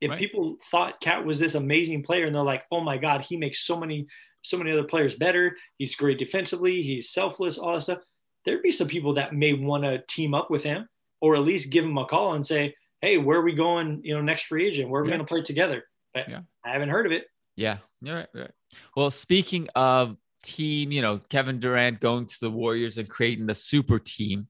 [0.01, 0.19] If right.
[0.19, 3.65] people thought KAT was this amazing player and they're like, oh my God, he makes
[3.65, 4.07] so many,
[4.41, 5.57] so many other players better.
[5.79, 6.83] He's great defensively.
[6.83, 8.01] He's selfless, all that stuff.
[8.45, 10.89] There'd be some people that may want to team up with him.
[11.23, 14.01] or at least give him a call and say, "Hey, where are we going?
[14.03, 14.91] You know, next free agent?
[14.91, 15.17] Where are we yeah.
[15.17, 16.41] going to play together?" But yeah.
[16.65, 17.25] I haven't heard of it.
[17.55, 18.55] Yeah, you're right, you're right.
[18.97, 23.55] Well, speaking of team, you know, Kevin Durant going to the Warriors and creating the
[23.55, 24.48] super team.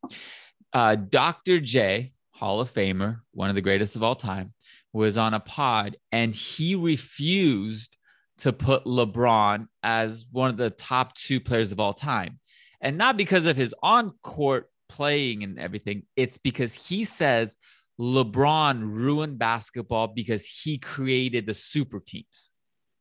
[0.73, 1.59] Uh, Dr.
[1.61, 4.53] J, Hall of Famer, one of the greatest of all time,
[4.93, 7.97] was on a pod and he refused
[8.39, 12.39] to put LeBron as one of the top two players of all time.
[12.81, 17.57] And not because of his on court playing and everything, it's because he says
[18.01, 22.51] LeBron ruined basketball because he created the super teams.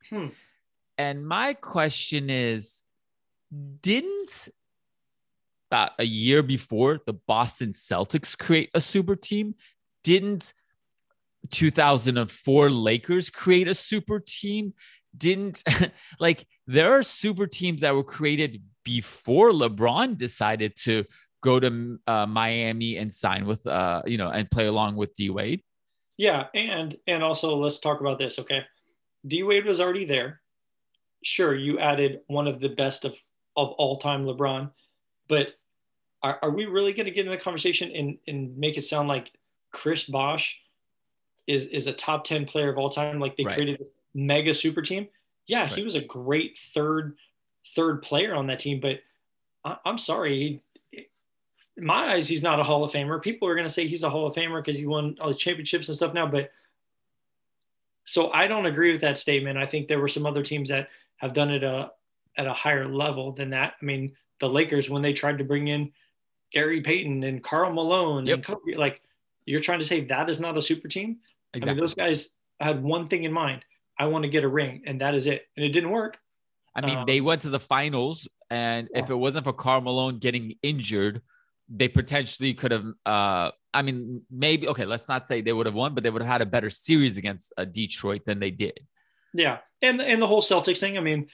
[0.10, 0.28] Hmm.
[1.02, 2.84] And my question is
[3.82, 4.50] didn't
[5.72, 9.56] about a year before the Boston Celtics create a super team?
[10.04, 10.54] Didn't
[11.50, 14.76] 2004 Lakers create a super team?
[15.18, 15.64] Didn't
[16.20, 21.06] like there are super teams that were created before LeBron decided to
[21.42, 25.32] go to uh, Miami and sign with uh you know and play along with D
[25.32, 25.64] Wade.
[26.18, 28.62] Yeah, and and also let's talk about this, okay?
[29.26, 30.42] D Wade was already there.
[31.24, 33.16] Sure, you added one of the best of
[33.58, 34.72] of all time LeBron,
[35.28, 35.56] but
[36.24, 39.08] are, are we really going to get in the conversation and and make it sound
[39.08, 39.32] like
[39.72, 40.62] Chris Bosh
[41.48, 43.54] is is a top 10 player of all time like they right.
[43.54, 45.08] created this mega super team
[45.48, 45.74] yeah right.
[45.74, 47.16] he was a great third
[47.76, 49.00] third player on that team but
[49.64, 51.08] I, am sorry he,
[51.78, 54.04] in my eyes he's not a hall of famer people are going to say he's
[54.04, 56.52] a hall of famer because he won all the championships and stuff now but
[58.04, 60.90] so i don't agree with that statement i think there were some other teams that
[61.22, 61.88] have done it a, uh,
[62.38, 65.68] at a higher level than that i mean the lakers when they tried to bring
[65.68, 65.92] in
[66.52, 68.36] gary payton and karl malone yep.
[68.36, 69.02] and Kobe, like
[69.46, 71.20] you're trying to say that is not a super team
[71.54, 71.70] Exactly.
[71.70, 72.30] I mean, those guys
[72.60, 73.66] had one thing in mind:
[74.00, 75.48] I want to get a ring, and that is it.
[75.58, 76.18] And it didn't work.
[76.76, 79.00] I mean, um, they went to the finals, and yeah.
[79.02, 81.22] if it wasn't for Karl Malone getting injured,
[81.68, 82.86] they potentially could have.
[83.06, 84.86] Uh, I mean, maybe okay.
[84.86, 87.18] Let's not say they would have won, but they would have had a better series
[87.18, 88.80] against uh, Detroit than they did.
[89.34, 90.98] Yeah, and and the whole Celtics thing.
[90.98, 91.28] I mean,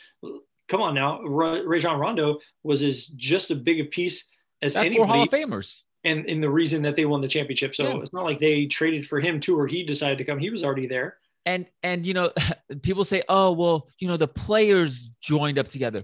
[0.67, 4.29] come on now, Rajon Rondo was as just as big a piece
[4.61, 5.09] as That's anybody.
[5.09, 7.75] Hall of Famers and in the reason that they won the championship.
[7.75, 7.97] So yeah.
[8.01, 10.39] it's not like they traded for him too, or he decided to come.
[10.39, 11.17] He was already there.
[11.45, 12.31] And and you know,
[12.81, 16.03] people say, oh well, you know, the players joined up together.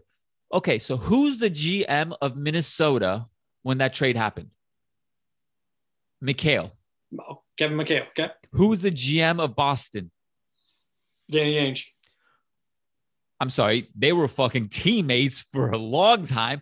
[0.51, 3.25] Okay, so who's the GM of Minnesota
[3.63, 4.49] when that trade happened?
[6.23, 6.71] McHale.
[7.19, 8.08] Oh, Kevin McHale.
[8.10, 8.32] Okay.
[8.51, 10.12] Who's the GM of Boston?
[11.29, 11.88] Danny Ainge.
[13.39, 16.62] I'm sorry, they were fucking teammates for a long time.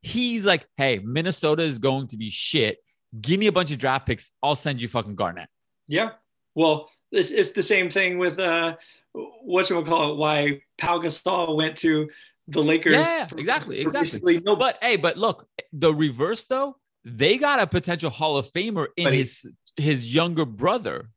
[0.00, 2.78] He's like, hey, Minnesota is going to be shit.
[3.20, 4.30] Give me a bunch of draft picks.
[4.42, 5.48] I'll send you fucking Garnett.
[5.86, 6.12] Yeah.
[6.54, 8.76] Well, it's, it's the same thing with uh,
[9.12, 10.16] what you call it?
[10.16, 12.08] Why Pau Gasol went to
[12.48, 12.92] the Lakers.
[12.92, 14.40] Yeah, for, exactly, for exactly.
[14.40, 18.88] No, but hey, but look, the reverse though, they got a potential Hall of Famer
[18.96, 19.46] in his
[19.76, 21.10] his younger brother.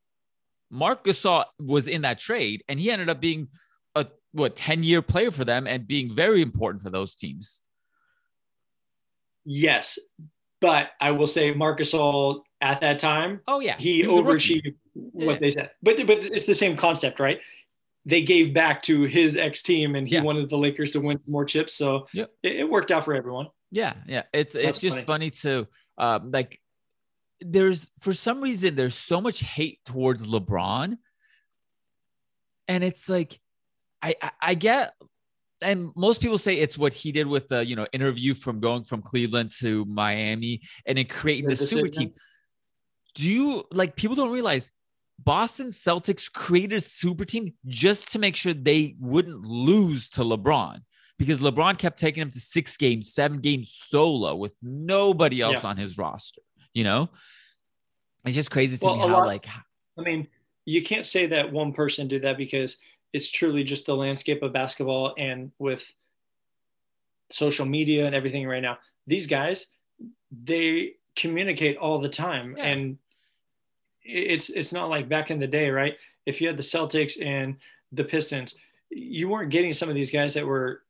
[0.69, 3.47] Marc Gasol was in that trade, and he ended up being
[3.95, 7.61] a what ten year player for them and being very important for those teams.
[9.45, 9.99] Yes,
[10.59, 13.41] but I will say Marc Gasol at that time.
[13.47, 15.39] Oh yeah, he, he overachieved what yeah.
[15.39, 15.71] they said.
[15.83, 17.39] But but it's the same concept, right?
[18.07, 20.21] They gave back to his ex team, and he yeah.
[20.21, 21.73] wanted the Lakers to win more chips.
[21.73, 22.31] So yep.
[22.43, 23.47] it, it, worked out for everyone.
[23.71, 24.23] Yeah, yeah.
[24.33, 26.59] It's That's it's just funny, funny to um, like.
[27.41, 30.97] There's for some reason there's so much hate towards LeBron,
[32.67, 33.39] and it's like,
[34.01, 34.93] I, I, I get
[35.61, 38.83] and most people say it's what he did with the you know interview from going
[38.83, 42.11] from Cleveland to Miami and then creating the, the super team.
[43.15, 44.71] Do you like people don't realize
[45.17, 50.81] Boston Celtics created a super team just to make sure they wouldn't lose to LeBron
[51.17, 55.69] because LeBron kept taking him to six games, seven games solo with nobody else yeah.
[55.69, 56.41] on his roster.
[56.75, 57.09] You know,
[58.25, 59.47] it's just crazy to well, me how lot, like.
[59.97, 60.27] I mean,
[60.65, 62.77] you can't say that one person did that because
[63.13, 65.81] it's truly just the landscape of basketball and with
[67.31, 69.67] social media and everything right now these guys
[70.43, 72.65] they communicate all the time yeah.
[72.65, 72.97] and
[74.03, 77.55] it's it's not like back in the day right if you had the celtics and
[77.93, 78.55] the pistons
[78.89, 80.83] you weren't getting some of these guys that were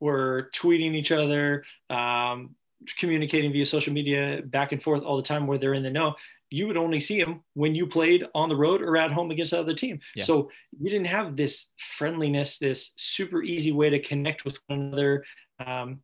[0.00, 2.54] were tweeting each other um,
[2.98, 6.14] communicating via social media back and forth all the time where they're in the know
[6.52, 9.52] you would only see them when you played on the road or at home against
[9.52, 10.00] the other team.
[10.14, 10.24] Yeah.
[10.24, 15.24] So you didn't have this friendliness, this super easy way to connect with one another.
[15.64, 16.00] Um,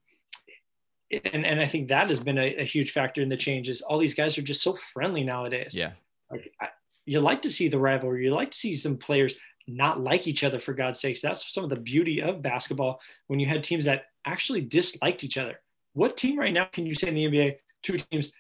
[1.11, 3.83] and, and I think that has been a, a, huge factor in the changes.
[3.83, 5.75] All these guys are just so friendly nowadays.
[5.75, 5.93] Yeah.
[6.31, 6.69] Like I,
[7.05, 8.25] you like to see the rivalry.
[8.25, 9.37] You like to see some players
[9.67, 11.21] not like each other for God's sakes.
[11.21, 15.39] That's some of the beauty of basketball when you had teams that actually disliked each
[15.39, 15.61] other.
[15.93, 18.33] What team right now can you say in the NBA, two teams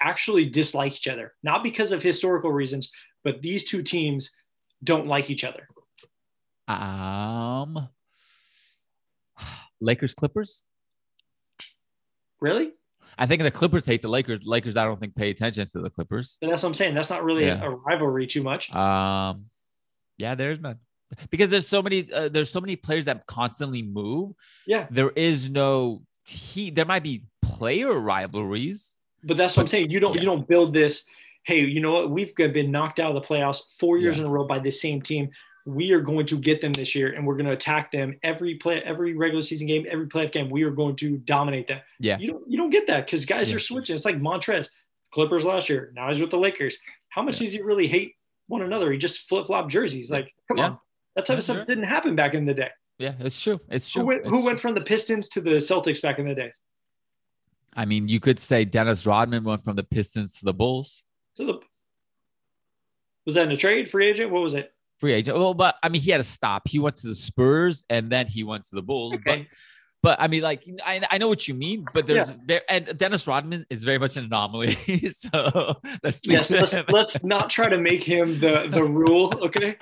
[0.00, 2.90] actually dislike each other, not because of historical reasons,
[3.24, 4.34] but these two teams
[4.82, 5.66] don't like each other?
[6.68, 7.88] Um,
[9.80, 10.64] Lakers Clippers.
[12.40, 12.72] Really?
[13.18, 14.46] I think the Clippers hate the Lakers.
[14.46, 16.38] Lakers, I don't think pay attention to the Clippers.
[16.40, 16.94] And that's what I'm saying.
[16.94, 17.62] That's not really yeah.
[17.62, 18.72] a, rivalry too much.
[18.74, 19.46] Um,
[20.16, 20.78] yeah, there's none
[21.30, 22.10] because there's so many.
[22.12, 24.32] Uh, there's so many players that constantly move.
[24.66, 26.02] Yeah, there is no.
[26.30, 29.90] T- there might be player rivalries, but that's what but, I'm saying.
[29.90, 30.14] You don't.
[30.14, 30.20] Yeah.
[30.20, 31.06] You don't build this.
[31.42, 32.10] Hey, you know what?
[32.10, 34.24] We've been knocked out of the playoffs four years yeah.
[34.24, 35.30] in a row by the same team
[35.66, 38.54] we are going to get them this year and we're going to attack them every
[38.54, 42.18] play every regular season game every playoff game we are going to dominate them yeah
[42.18, 43.56] you don't you don't get that because guys yeah.
[43.56, 44.68] are switching it's like montrezl
[45.10, 48.14] clippers last year now he's with the lakers how much does he really hate
[48.46, 50.78] one another he just flip-flop jerseys like come on
[51.16, 54.02] that type of stuff didn't happen back in the day yeah it's true it's true
[54.02, 54.44] who went, it's who true.
[54.44, 56.52] went from the pistons to the celtics back in the day
[57.74, 61.04] i mean you could say dennis rodman went from the pistons to the bulls
[61.36, 61.54] to the
[63.26, 65.36] was that in a trade free agent what was it free agent.
[65.36, 66.68] Well, but I mean, he had to stop.
[66.68, 69.14] He went to the Spurs and then he went to the Bulls.
[69.14, 69.48] Okay.
[70.02, 72.36] But, but I mean, like, I, I know what you mean, but there's yeah.
[72.46, 74.72] there, and Dennis Rodman is very much an anomaly.
[75.12, 79.34] so let's yes, let's, let's not try to make him the the rule.
[79.46, 79.76] Okay,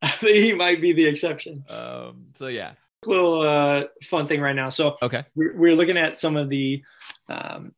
[0.02, 1.64] I think he might be the exception.
[1.68, 2.26] Um.
[2.34, 2.72] So yeah,
[3.04, 4.68] little uh, fun thing right now.
[4.68, 6.82] So okay, we're, we're looking at some of the
[7.28, 7.72] um,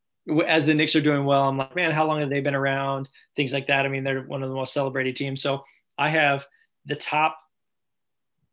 [0.46, 1.48] as the Knicks are doing well.
[1.48, 3.08] I'm like, man, how long have they been around?
[3.37, 3.85] Things like that.
[3.85, 5.42] I mean, they're one of the most celebrated teams.
[5.42, 5.64] So
[5.98, 6.46] I have
[6.87, 7.37] the top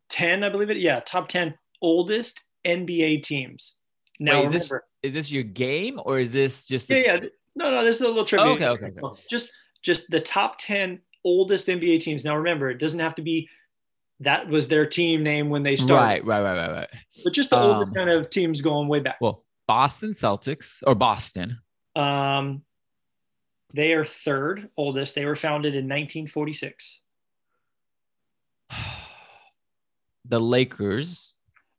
[0.10, 0.78] 10, I believe it.
[0.78, 3.76] Yeah, top 10 oldest NBA teams.
[4.20, 6.90] Now, Wait, is, remember, this, is this your game or is this just?
[6.90, 7.20] Yeah, yeah.
[7.56, 8.48] No, no, this is a little trivia.
[8.48, 9.22] Oh, okay, okay, okay.
[9.30, 9.52] Just,
[9.82, 12.24] just the top 10 oldest NBA teams.
[12.24, 13.48] Now, remember, it doesn't have to be
[14.22, 16.04] that was their team name when they started.
[16.04, 16.90] Right, right, right, right, right.
[17.24, 19.18] But just the um, oldest kind of teams going way back.
[19.22, 21.60] Well, Boston Celtics or Boston.
[21.96, 22.64] Um,
[23.74, 25.16] they are third oldest.
[25.16, 27.02] They were founded in 1946.
[30.26, 31.36] the Lakers.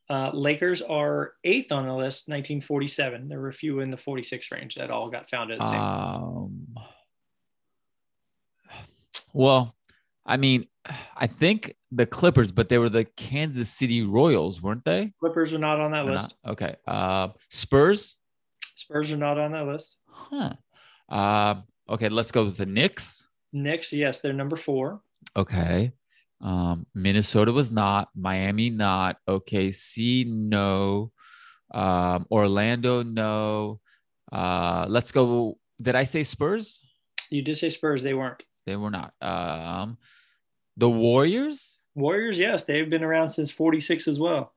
[0.09, 3.29] Uh, Lakers are eighth on the list, 1947.
[3.29, 5.61] There were a few in the 46 range that all got founded.
[5.61, 6.67] the Um,
[9.33, 9.77] well,
[10.27, 10.67] I mean,
[11.17, 15.13] I think the Clippers, but they were the Kansas City Royals, weren't they?
[15.21, 16.35] Clippers are not on that list.
[16.45, 16.53] Not?
[16.53, 16.77] Okay.
[16.87, 18.17] Uh, Spurs.
[18.77, 19.97] Spurs are not on that list.
[20.09, 20.53] Huh.
[21.09, 23.29] Um, okay, let's go with the Knicks.
[23.53, 25.01] Knicks, yes, they're number four.
[25.37, 25.93] Okay.
[26.41, 31.13] Um, Minnesota was not, Miami not, OKC no,
[31.73, 33.81] um, Orlando no.
[34.33, 35.59] Uh, let's go.
[35.81, 36.81] Did I say Spurs?
[37.31, 38.03] You did say Spurs.
[38.03, 38.43] They weren't.
[38.67, 39.13] They were not.
[39.21, 39.99] Um,
[40.81, 41.79] the Warriors.
[41.95, 44.53] Warriors, yes, they've been around since '46 as well.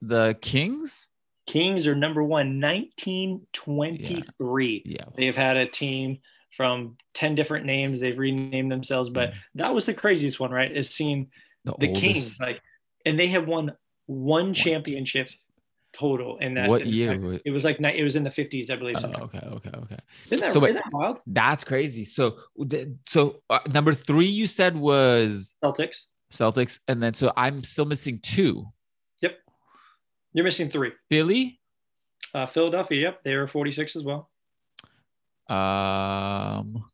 [0.00, 1.08] The Kings.
[1.46, 4.82] Kings are number one, 1923.
[4.86, 4.96] Yeah.
[4.96, 5.04] yeah.
[5.14, 6.20] They've had a team
[6.56, 8.00] from 10 different names.
[8.00, 9.34] They've renamed themselves, but mm.
[9.56, 10.74] that was the craziest one, right?
[10.74, 11.28] Is seeing
[11.64, 12.62] the, the Kings, like,
[13.04, 13.72] and they have won
[14.06, 15.28] one championship
[15.98, 16.68] total in that.
[16.68, 17.18] What year?
[17.20, 18.96] Fact, it was like it was in the 50s, I believe.
[18.98, 19.96] Oh, okay, okay, okay.
[20.26, 21.18] Isn't that, so, isn't that wild?
[21.26, 22.04] That's crazy.
[22.04, 22.38] So,
[23.08, 26.06] so uh, number three you said was Celtics.
[26.32, 28.66] Celtics, and then so I'm still missing two.
[29.22, 29.38] Yep,
[30.32, 30.92] you're missing three.
[31.10, 31.60] Philly.
[32.34, 33.00] Uh, Philadelphia.
[33.00, 34.28] Yep, they were 46 as well.
[35.48, 36.84] Um,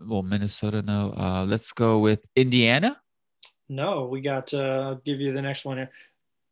[0.00, 1.12] well, Minnesota, no.
[1.16, 2.98] Uh, let's go with Indiana.
[3.68, 4.52] No, we got.
[4.52, 5.90] Uh, I'll give you the next one here.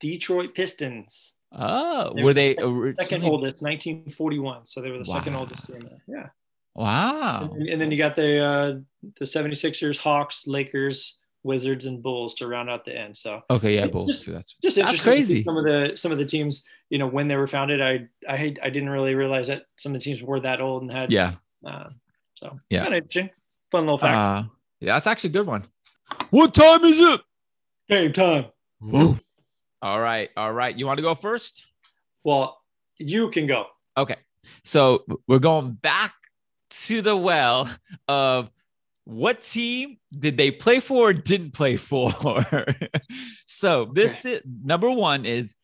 [0.01, 1.35] Detroit Pistons.
[1.53, 4.67] Oh, they were, were they second, second, oldest, 1941?
[4.67, 5.17] So they were the wow.
[5.17, 5.89] second oldest team.
[6.07, 6.29] Yeah.
[6.75, 7.51] Wow.
[7.53, 8.79] And, and, then you got the uh,
[9.19, 13.17] the 76ers, Hawks, Lakers, Wizards, and Bulls to round out the end.
[13.19, 14.09] So okay, yeah, Bulls.
[14.09, 15.43] Just, that's just that's crazy.
[15.43, 18.55] Some of the some of the teams you know when they were founded i i
[18.63, 21.35] i didn't really realize that some of the teams were that old and had yeah
[21.67, 21.89] uh,
[22.35, 23.31] so yeah kind of interesting
[23.71, 24.43] fun little fact uh,
[24.81, 25.67] yeah that's actually a good one
[26.31, 27.21] what time is it
[27.89, 28.47] game time
[28.81, 29.19] Whoa.
[29.83, 31.67] All right all right you want to go first
[32.25, 32.61] well
[32.99, 33.67] you can go
[33.97, 34.17] okay
[34.65, 36.15] so we're going back
[36.71, 37.69] to the well
[38.09, 38.51] of
[39.05, 42.13] what team did they play for or didn't play for
[43.47, 44.37] so this okay.
[44.37, 45.55] is number one is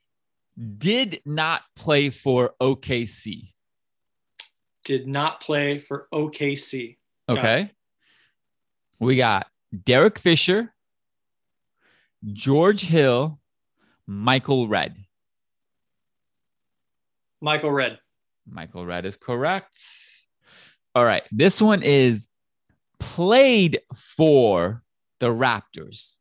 [0.56, 3.52] did not play for OKC.
[4.84, 6.96] Did not play for OKC.
[7.28, 7.60] Got okay.
[7.62, 7.70] It.
[9.00, 9.48] We got
[9.84, 10.72] Derek Fisher,
[12.32, 13.38] George Hill,
[14.06, 14.96] Michael Redd.
[17.40, 17.98] Michael Redd.
[18.48, 19.78] Michael Redd is correct.
[20.94, 21.24] All right.
[21.32, 22.28] This one is
[22.98, 24.82] played for
[25.18, 26.16] the Raptors.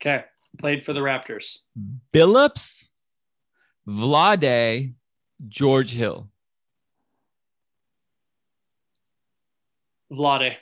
[0.00, 0.24] Okay.
[0.58, 1.58] Played for the Raptors.
[2.12, 2.84] Billups,
[3.86, 4.94] Vlade,
[5.48, 6.28] George Hill.
[10.10, 10.56] Vlade.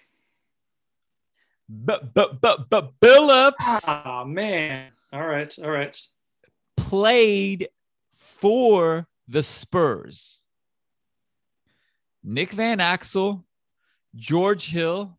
[1.68, 4.04] But but but but Billups.
[4.06, 4.90] Oh man.
[5.14, 5.56] All right.
[5.62, 5.96] All right.
[6.76, 7.68] Played
[8.16, 10.42] for the Spurs.
[12.24, 13.44] Nick Van Axel,
[14.16, 15.16] George Hill,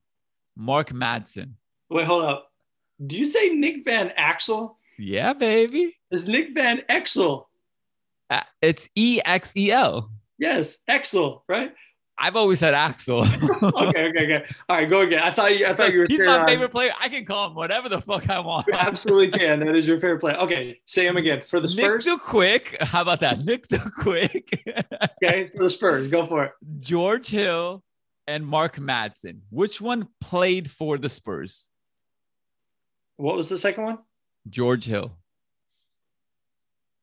[0.58, 1.54] Mark Madsen.
[1.90, 2.52] Wait, hold up.
[3.06, 4.78] Do you say Nick Van Axel?
[5.00, 5.96] Yeah, baby.
[6.12, 7.46] It's Nick Van Exel.
[8.30, 10.12] Uh, it's E X E L.
[10.38, 11.72] Yes, Exel, right?
[12.18, 13.20] I've always said Axel.
[13.24, 14.46] okay, okay, okay.
[14.70, 15.22] All right, go again.
[15.22, 15.66] I thought you.
[15.66, 16.06] I thought you were.
[16.08, 16.48] He's my on.
[16.48, 16.92] favorite player.
[17.00, 18.68] I can call him whatever the fuck I want.
[18.68, 19.60] You absolutely can.
[19.60, 20.38] That is your favorite player.
[20.38, 22.06] Okay, say him again for the Spurs.
[22.06, 22.78] Nick the Quick.
[22.80, 23.44] How about that?
[23.44, 24.64] Nick the Quick.
[25.24, 26.52] okay, for the Spurs, go for it.
[26.80, 27.84] George Hill
[28.28, 29.40] and Mark Madsen.
[29.50, 31.68] Which one played for the Spurs?
[33.18, 33.98] What was the second one?
[34.50, 35.18] George Hill.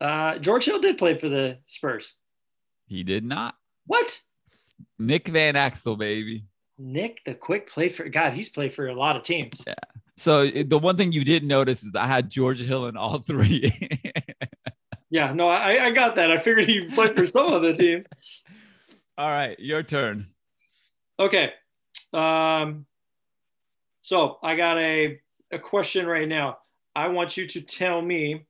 [0.01, 2.15] Uh, George Hill did play for the Spurs.
[2.87, 3.55] He did not.
[3.87, 4.21] What?
[5.07, 6.45] Nick Van Axel, baby.
[6.79, 8.33] Nick the Quick played for God.
[8.33, 9.63] He's played for a lot of teams.
[9.67, 9.75] Yeah.
[10.17, 13.73] So the one thing you didn't notice is I had Georgia Hill in all three.
[15.11, 16.31] yeah, no, I, I got that.
[16.31, 18.07] I figured he played for some of the teams.
[19.19, 20.29] All right, your turn.
[21.21, 21.51] Okay.
[22.15, 22.87] Um,
[24.01, 26.59] so I got a, a question right now.
[26.97, 28.47] I want you to tell me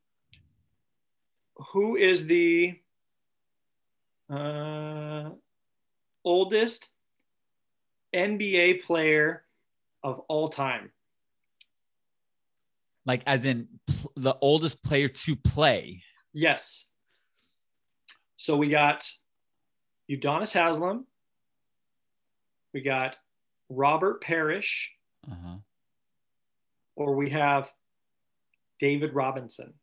[1.72, 2.74] who is the
[4.30, 5.30] uh,
[6.24, 6.90] oldest
[8.14, 9.44] NBA player
[10.02, 10.90] of all time.
[13.04, 16.02] Like, as in pl- the oldest player to play.
[16.32, 16.88] Yes.
[18.36, 19.08] So we got
[20.10, 21.06] Udonis Haslem.
[22.72, 23.16] We got
[23.68, 24.92] Robert Parish.
[25.30, 25.56] Uh-huh.
[26.96, 27.70] Or we have
[28.78, 29.74] David Robinson.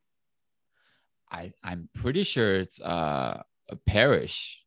[1.31, 4.63] I, I'm pretty sure it's uh, a Parish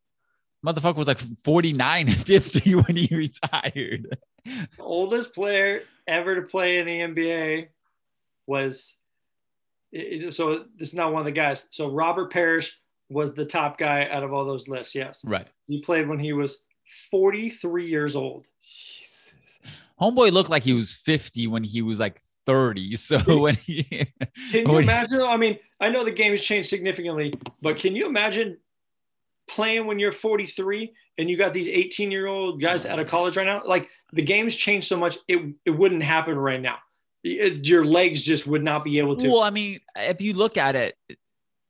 [0.65, 4.17] motherfucker was like 49 and 50 when he retired.
[4.45, 7.67] The oldest player ever to play in the NBA
[8.47, 8.97] was
[10.31, 11.67] so this is not one of the guys.
[11.71, 12.77] So Robert Parish
[13.09, 14.95] was the top guy out of all those lists.
[14.95, 15.23] Yes.
[15.25, 15.47] Right.
[15.67, 16.63] He played when he was
[17.11, 18.47] 43 years old.
[18.59, 19.59] Jesus.
[20.01, 22.95] Homeboy looked like he was 50 when he was like 30.
[22.95, 24.07] So when he Can
[24.51, 25.21] you imagine?
[25.21, 28.57] I mean, I know the game has changed significantly, but can you imagine
[29.53, 33.37] playing when you're 43 and you got these 18 year old guys out of college
[33.37, 36.77] right now like the game's changed so much it, it wouldn't happen right now.
[37.23, 39.29] It, your legs just would not be able to.
[39.29, 40.97] Well i mean if you look at it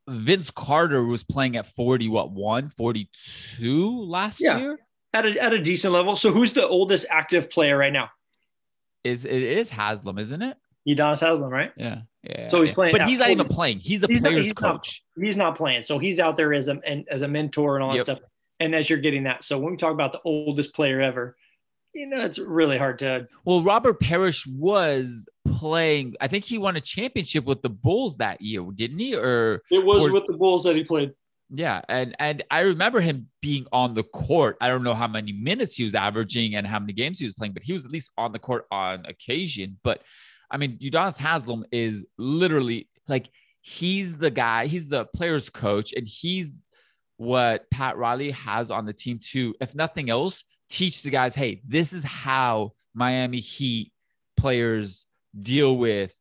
[0.08, 4.80] vince carter was playing at 40 what 1 42 last yeah, year?
[5.14, 6.16] At a, at a decent level.
[6.16, 8.10] So who's the oldest active player right now?
[9.04, 10.58] Is it is haslem isn't it?
[10.88, 11.72] Udonis Haslem, right?
[11.78, 12.02] Yeah.
[12.24, 12.48] Yeah.
[12.48, 13.80] So he's playing, but he's not even playing.
[13.80, 15.04] He's the he's player's not, he's coach.
[15.18, 15.84] Not, he's not playing.
[15.84, 18.20] So he's out there as a and, as a mentor and all that stuff.
[18.60, 21.36] And as you're getting that, so when we talk about the oldest player ever,
[21.94, 23.28] you know, it's really hard to.
[23.44, 26.16] Well, Robert Parish was playing.
[26.22, 29.16] I think he won a championship with the Bulls that year, didn't he?
[29.16, 31.14] Or it was or, with the Bulls that he played.
[31.50, 34.58] Yeah, and and I remember him being on the court.
[34.62, 37.36] I don't know how many minutes he was averaging and how many games he was
[37.36, 39.78] playing, but he was at least on the court on occasion.
[39.84, 40.02] But
[40.54, 43.30] I mean, Udonis Haslem is literally like
[43.62, 46.54] he's the guy, he's the player's coach, and he's
[47.18, 51.62] what Pat Riley has on the team to, if nothing else, teach the guys, hey,
[51.68, 53.92] this is how Miami Heat
[54.38, 55.06] players
[55.40, 56.16] deal with,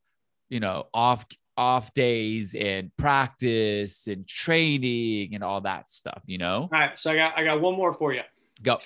[0.49, 1.27] you know, off
[1.59, 6.63] off days and practice and training and all that stuff, you know?
[6.63, 6.99] All right.
[6.99, 8.23] So I got I got one more for you.
[8.63, 8.79] Go.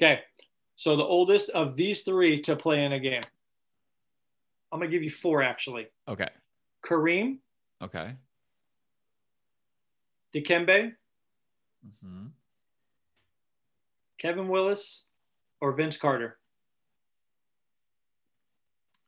[0.00, 0.20] Okay.
[0.76, 3.22] So the oldest of these three to play in a game.
[4.72, 5.86] I'm gonna give you four actually.
[6.08, 6.28] Okay.
[6.84, 7.38] Kareem.
[7.82, 8.14] Okay.
[10.34, 10.92] Dikembe.
[11.86, 12.26] Mm-hmm.
[14.18, 15.06] Kevin Willis
[15.60, 16.38] or Vince Carter.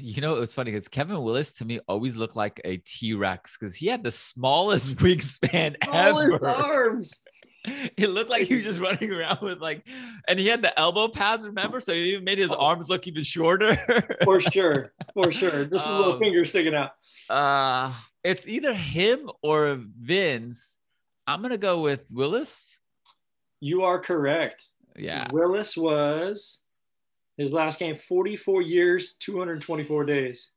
[0.00, 3.56] You know, it's funny because Kevin Willis to me always looked like a T Rex
[3.56, 6.48] because he had the smallest wingspan smallest ever.
[6.48, 7.22] arms.
[7.96, 9.86] it looked like he was just running around with like,
[10.28, 11.80] and he had the elbow pads, remember?
[11.80, 13.76] So he even made his arms look even shorter.
[14.24, 15.64] for sure, for sure.
[15.64, 16.92] Just um, a little finger sticking out.
[17.28, 17.92] Uh,
[18.24, 20.76] it's either him or Vince.
[21.26, 22.78] I'm gonna go with Willis.
[23.60, 24.64] You are correct.
[24.96, 26.62] Yeah, Willis was
[27.36, 30.52] his last game, 44 years, 224 days.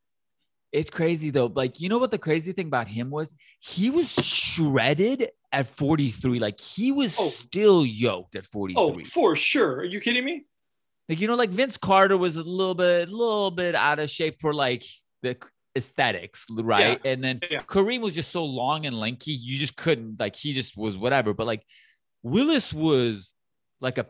[0.71, 1.51] It's crazy though.
[1.53, 3.35] Like, you know what the crazy thing about him was?
[3.59, 6.39] He was shredded at 43.
[6.39, 7.29] Like he was oh.
[7.29, 8.81] still yoked at 43.
[8.81, 9.77] Oh, for sure.
[9.77, 10.45] Are you kidding me?
[11.07, 14.09] Like, you know, like Vince Carter was a little bit, a little bit out of
[14.09, 14.85] shape for like
[15.23, 15.37] the
[15.75, 16.99] aesthetics, right?
[17.03, 17.11] Yeah.
[17.11, 17.63] And then yeah.
[17.63, 21.33] Kareem was just so long and lanky, you just couldn't, like, he just was whatever.
[21.33, 21.63] But like
[22.21, 23.31] Willis was
[23.81, 24.05] like a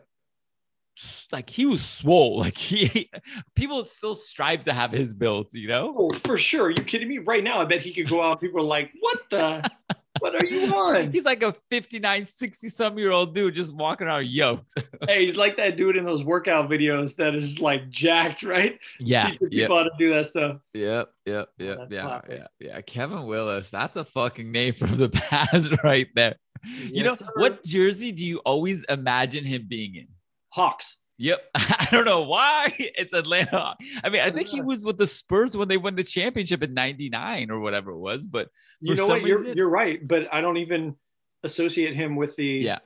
[1.32, 2.40] like he was swole.
[2.40, 3.10] Like he
[3.54, 5.94] people still strive to have his build, you know?
[5.96, 6.66] Oh, for sure.
[6.66, 7.18] Are you kidding me?
[7.18, 8.40] Right now, I bet he could go out.
[8.40, 9.70] People are like, what the
[10.18, 11.12] what are you on?
[11.12, 14.74] He's like a 59, 60 some year old dude just walking around yoked.
[15.08, 18.78] hey, he's like that dude in those workout videos that is like jacked, right?
[18.98, 19.30] Yeah.
[19.30, 20.58] Teaching people how to do that stuff.
[20.74, 22.80] Yep, yep, yep, oh, yeah, yeah, yeah.
[22.80, 26.36] Kevin Willis, that's a fucking name from the past right there.
[26.64, 27.26] Yes, you know, sir.
[27.36, 30.08] what jersey do you always imagine him being in?
[30.50, 30.98] Hawks.
[31.20, 31.38] Yep.
[31.54, 33.76] I don't know why it's Atlanta.
[34.02, 36.72] I mean, I think he was with the Spurs when they won the championship in
[36.72, 38.48] 99 or whatever it was, but
[38.80, 39.22] you know what?
[39.22, 40.96] You're, you're right, but I don't even
[41.44, 42.78] associate him with the, yeah,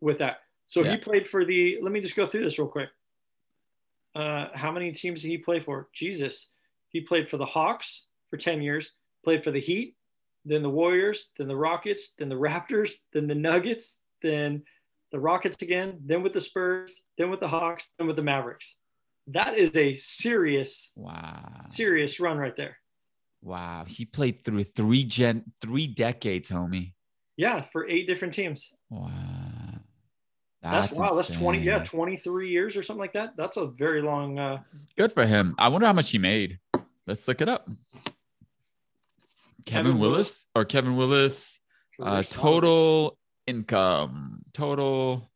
[0.00, 0.38] with that.
[0.66, 0.92] So yeah.
[0.92, 2.90] he played for the, let me just go through this real quick.
[4.14, 5.88] Uh, how many teams did he play for?
[5.92, 6.50] Jesus.
[6.90, 8.92] He played for the Hawks for 10 years,
[9.24, 9.96] played for the Heat,
[10.44, 14.62] then the Warriors, then the Rockets, then the Raptors, then the Nuggets, then
[15.12, 18.76] the Rockets again, then with the Spurs, then with the Hawks, then with the Mavericks.
[19.28, 22.76] That is a serious, wow, serious run right there.
[23.42, 26.92] Wow, he played through three gen, three decades, homie.
[27.36, 28.72] Yeah, for eight different teams.
[28.90, 29.10] Wow.
[30.62, 31.14] That's, that's wow.
[31.14, 31.60] That's twenty.
[31.60, 33.34] Yeah, twenty three years or something like that.
[33.36, 34.38] That's a very long.
[34.38, 34.58] uh
[34.96, 35.54] Good for him.
[35.58, 36.58] I wonder how much he made.
[37.06, 37.66] Let's look it up.
[39.64, 41.60] Kevin, Kevin Willis, Willis, or Kevin Willis,
[42.02, 43.16] uh, total
[43.50, 45.28] income total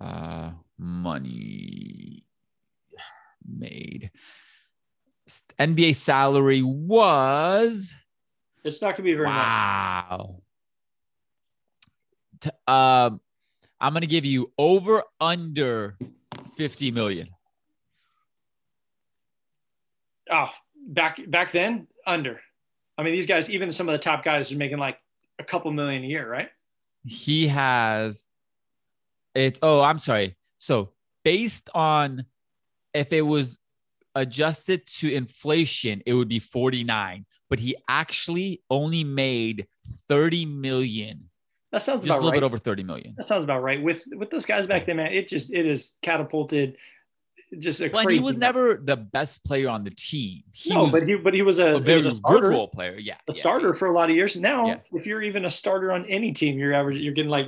[0.00, 2.24] uh money
[3.46, 4.10] made.
[5.58, 7.94] Nba salary was
[8.64, 10.40] it's not gonna be very wow.
[12.44, 12.54] Much.
[12.66, 13.20] um
[13.80, 15.98] i'm gonna give you over under
[16.56, 17.28] 50 million.
[20.30, 20.50] Oh
[20.88, 22.40] back back then under.
[22.96, 24.98] I mean these guys even some of the top guys are making like
[25.38, 26.48] a couple million a year, right?
[27.04, 28.26] He has
[29.34, 29.58] it.
[29.62, 30.36] Oh, I'm sorry.
[30.58, 30.90] So
[31.24, 32.24] based on
[32.92, 33.58] if it was
[34.14, 39.66] adjusted to inflation, it would be 49, but he actually only made
[40.08, 41.28] 30 million.
[41.72, 42.40] That sounds just about a little right.
[42.40, 43.14] bit over 30 million.
[43.16, 43.82] That sounds about right.
[43.82, 46.76] With with those guys back then, man, it just it is catapulted
[47.58, 50.42] just a well, he was never the best player on the team.
[50.52, 52.68] He no, but he but he was a, a very was a starter, good role
[52.68, 52.96] player.
[52.98, 53.72] Yeah, a yeah, starter yeah.
[53.72, 54.36] for a lot of years.
[54.36, 54.76] Now, yeah.
[54.92, 56.98] if you're even a starter on any team, you're average.
[56.98, 57.46] You're getting like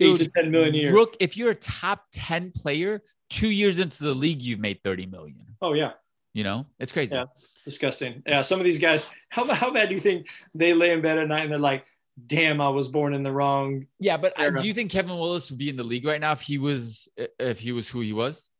[0.00, 0.92] eight Dude, to ten million a year.
[0.92, 5.06] Look, if you're a top ten player, two years into the league, you've made thirty
[5.06, 5.36] million.
[5.62, 5.92] Oh yeah,
[6.32, 7.14] you know it's crazy.
[7.14, 7.24] Yeah,
[7.64, 8.22] disgusting.
[8.26, 9.06] Yeah, some of these guys.
[9.28, 11.84] How how bad do you think they lay in bed at night and they're like,
[12.26, 13.86] damn, I was born in the wrong.
[13.98, 16.20] Yeah, but uh, I, do you think Kevin Willis would be in the league right
[16.20, 18.50] now if he was uh, if he was who he was?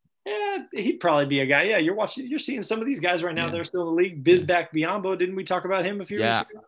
[0.73, 1.65] Yeah, he'd probably be a guy.
[1.65, 3.47] Yeah, you're watching, you're seeing some of these guys right now.
[3.47, 3.53] Yeah.
[3.53, 4.25] They're still in the league.
[4.25, 6.39] Bismack Biyombo, didn't we talk about him a few yeah.
[6.39, 6.65] years ago?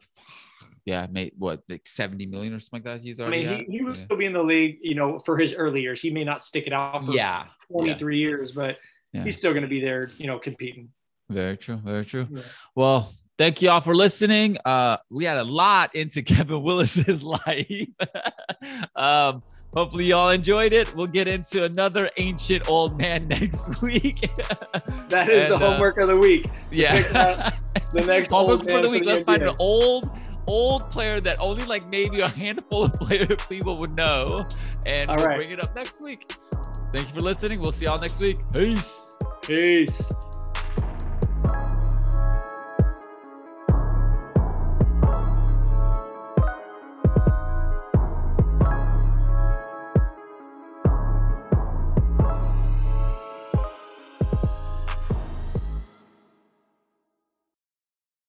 [0.84, 3.00] Yeah, made what like 70 million or something like that.
[3.00, 3.48] He's already.
[3.48, 5.80] I mean, he, he would still be in the league, you know, for his early
[5.80, 6.00] years.
[6.00, 8.20] He may not stick it out for yeah 23 yeah.
[8.20, 8.78] years, but
[9.12, 10.90] he's still going to be there, you know, competing.
[11.28, 11.80] Very true.
[11.84, 12.28] Very true.
[12.76, 14.58] Well, thank you all for listening.
[14.64, 17.88] Uh, we had a lot into Kevin Willis's life.
[18.96, 19.42] um,
[19.74, 20.94] hopefully y'all enjoyed it.
[20.94, 24.20] We'll get into another ancient old man next week.
[25.08, 26.48] that is and, the homework uh, of the week.
[26.70, 27.54] Yeah.
[27.92, 29.04] the next homework for the week.
[29.04, 30.10] Let's find an old
[30.46, 34.48] old player that only like maybe a handful of player people would know,
[34.84, 35.38] and All we'll right.
[35.38, 36.32] bring it up next week.
[36.94, 37.60] Thank you for listening.
[37.60, 38.38] We'll see y'all next week.
[38.52, 39.16] Peace.
[39.42, 40.12] Peace.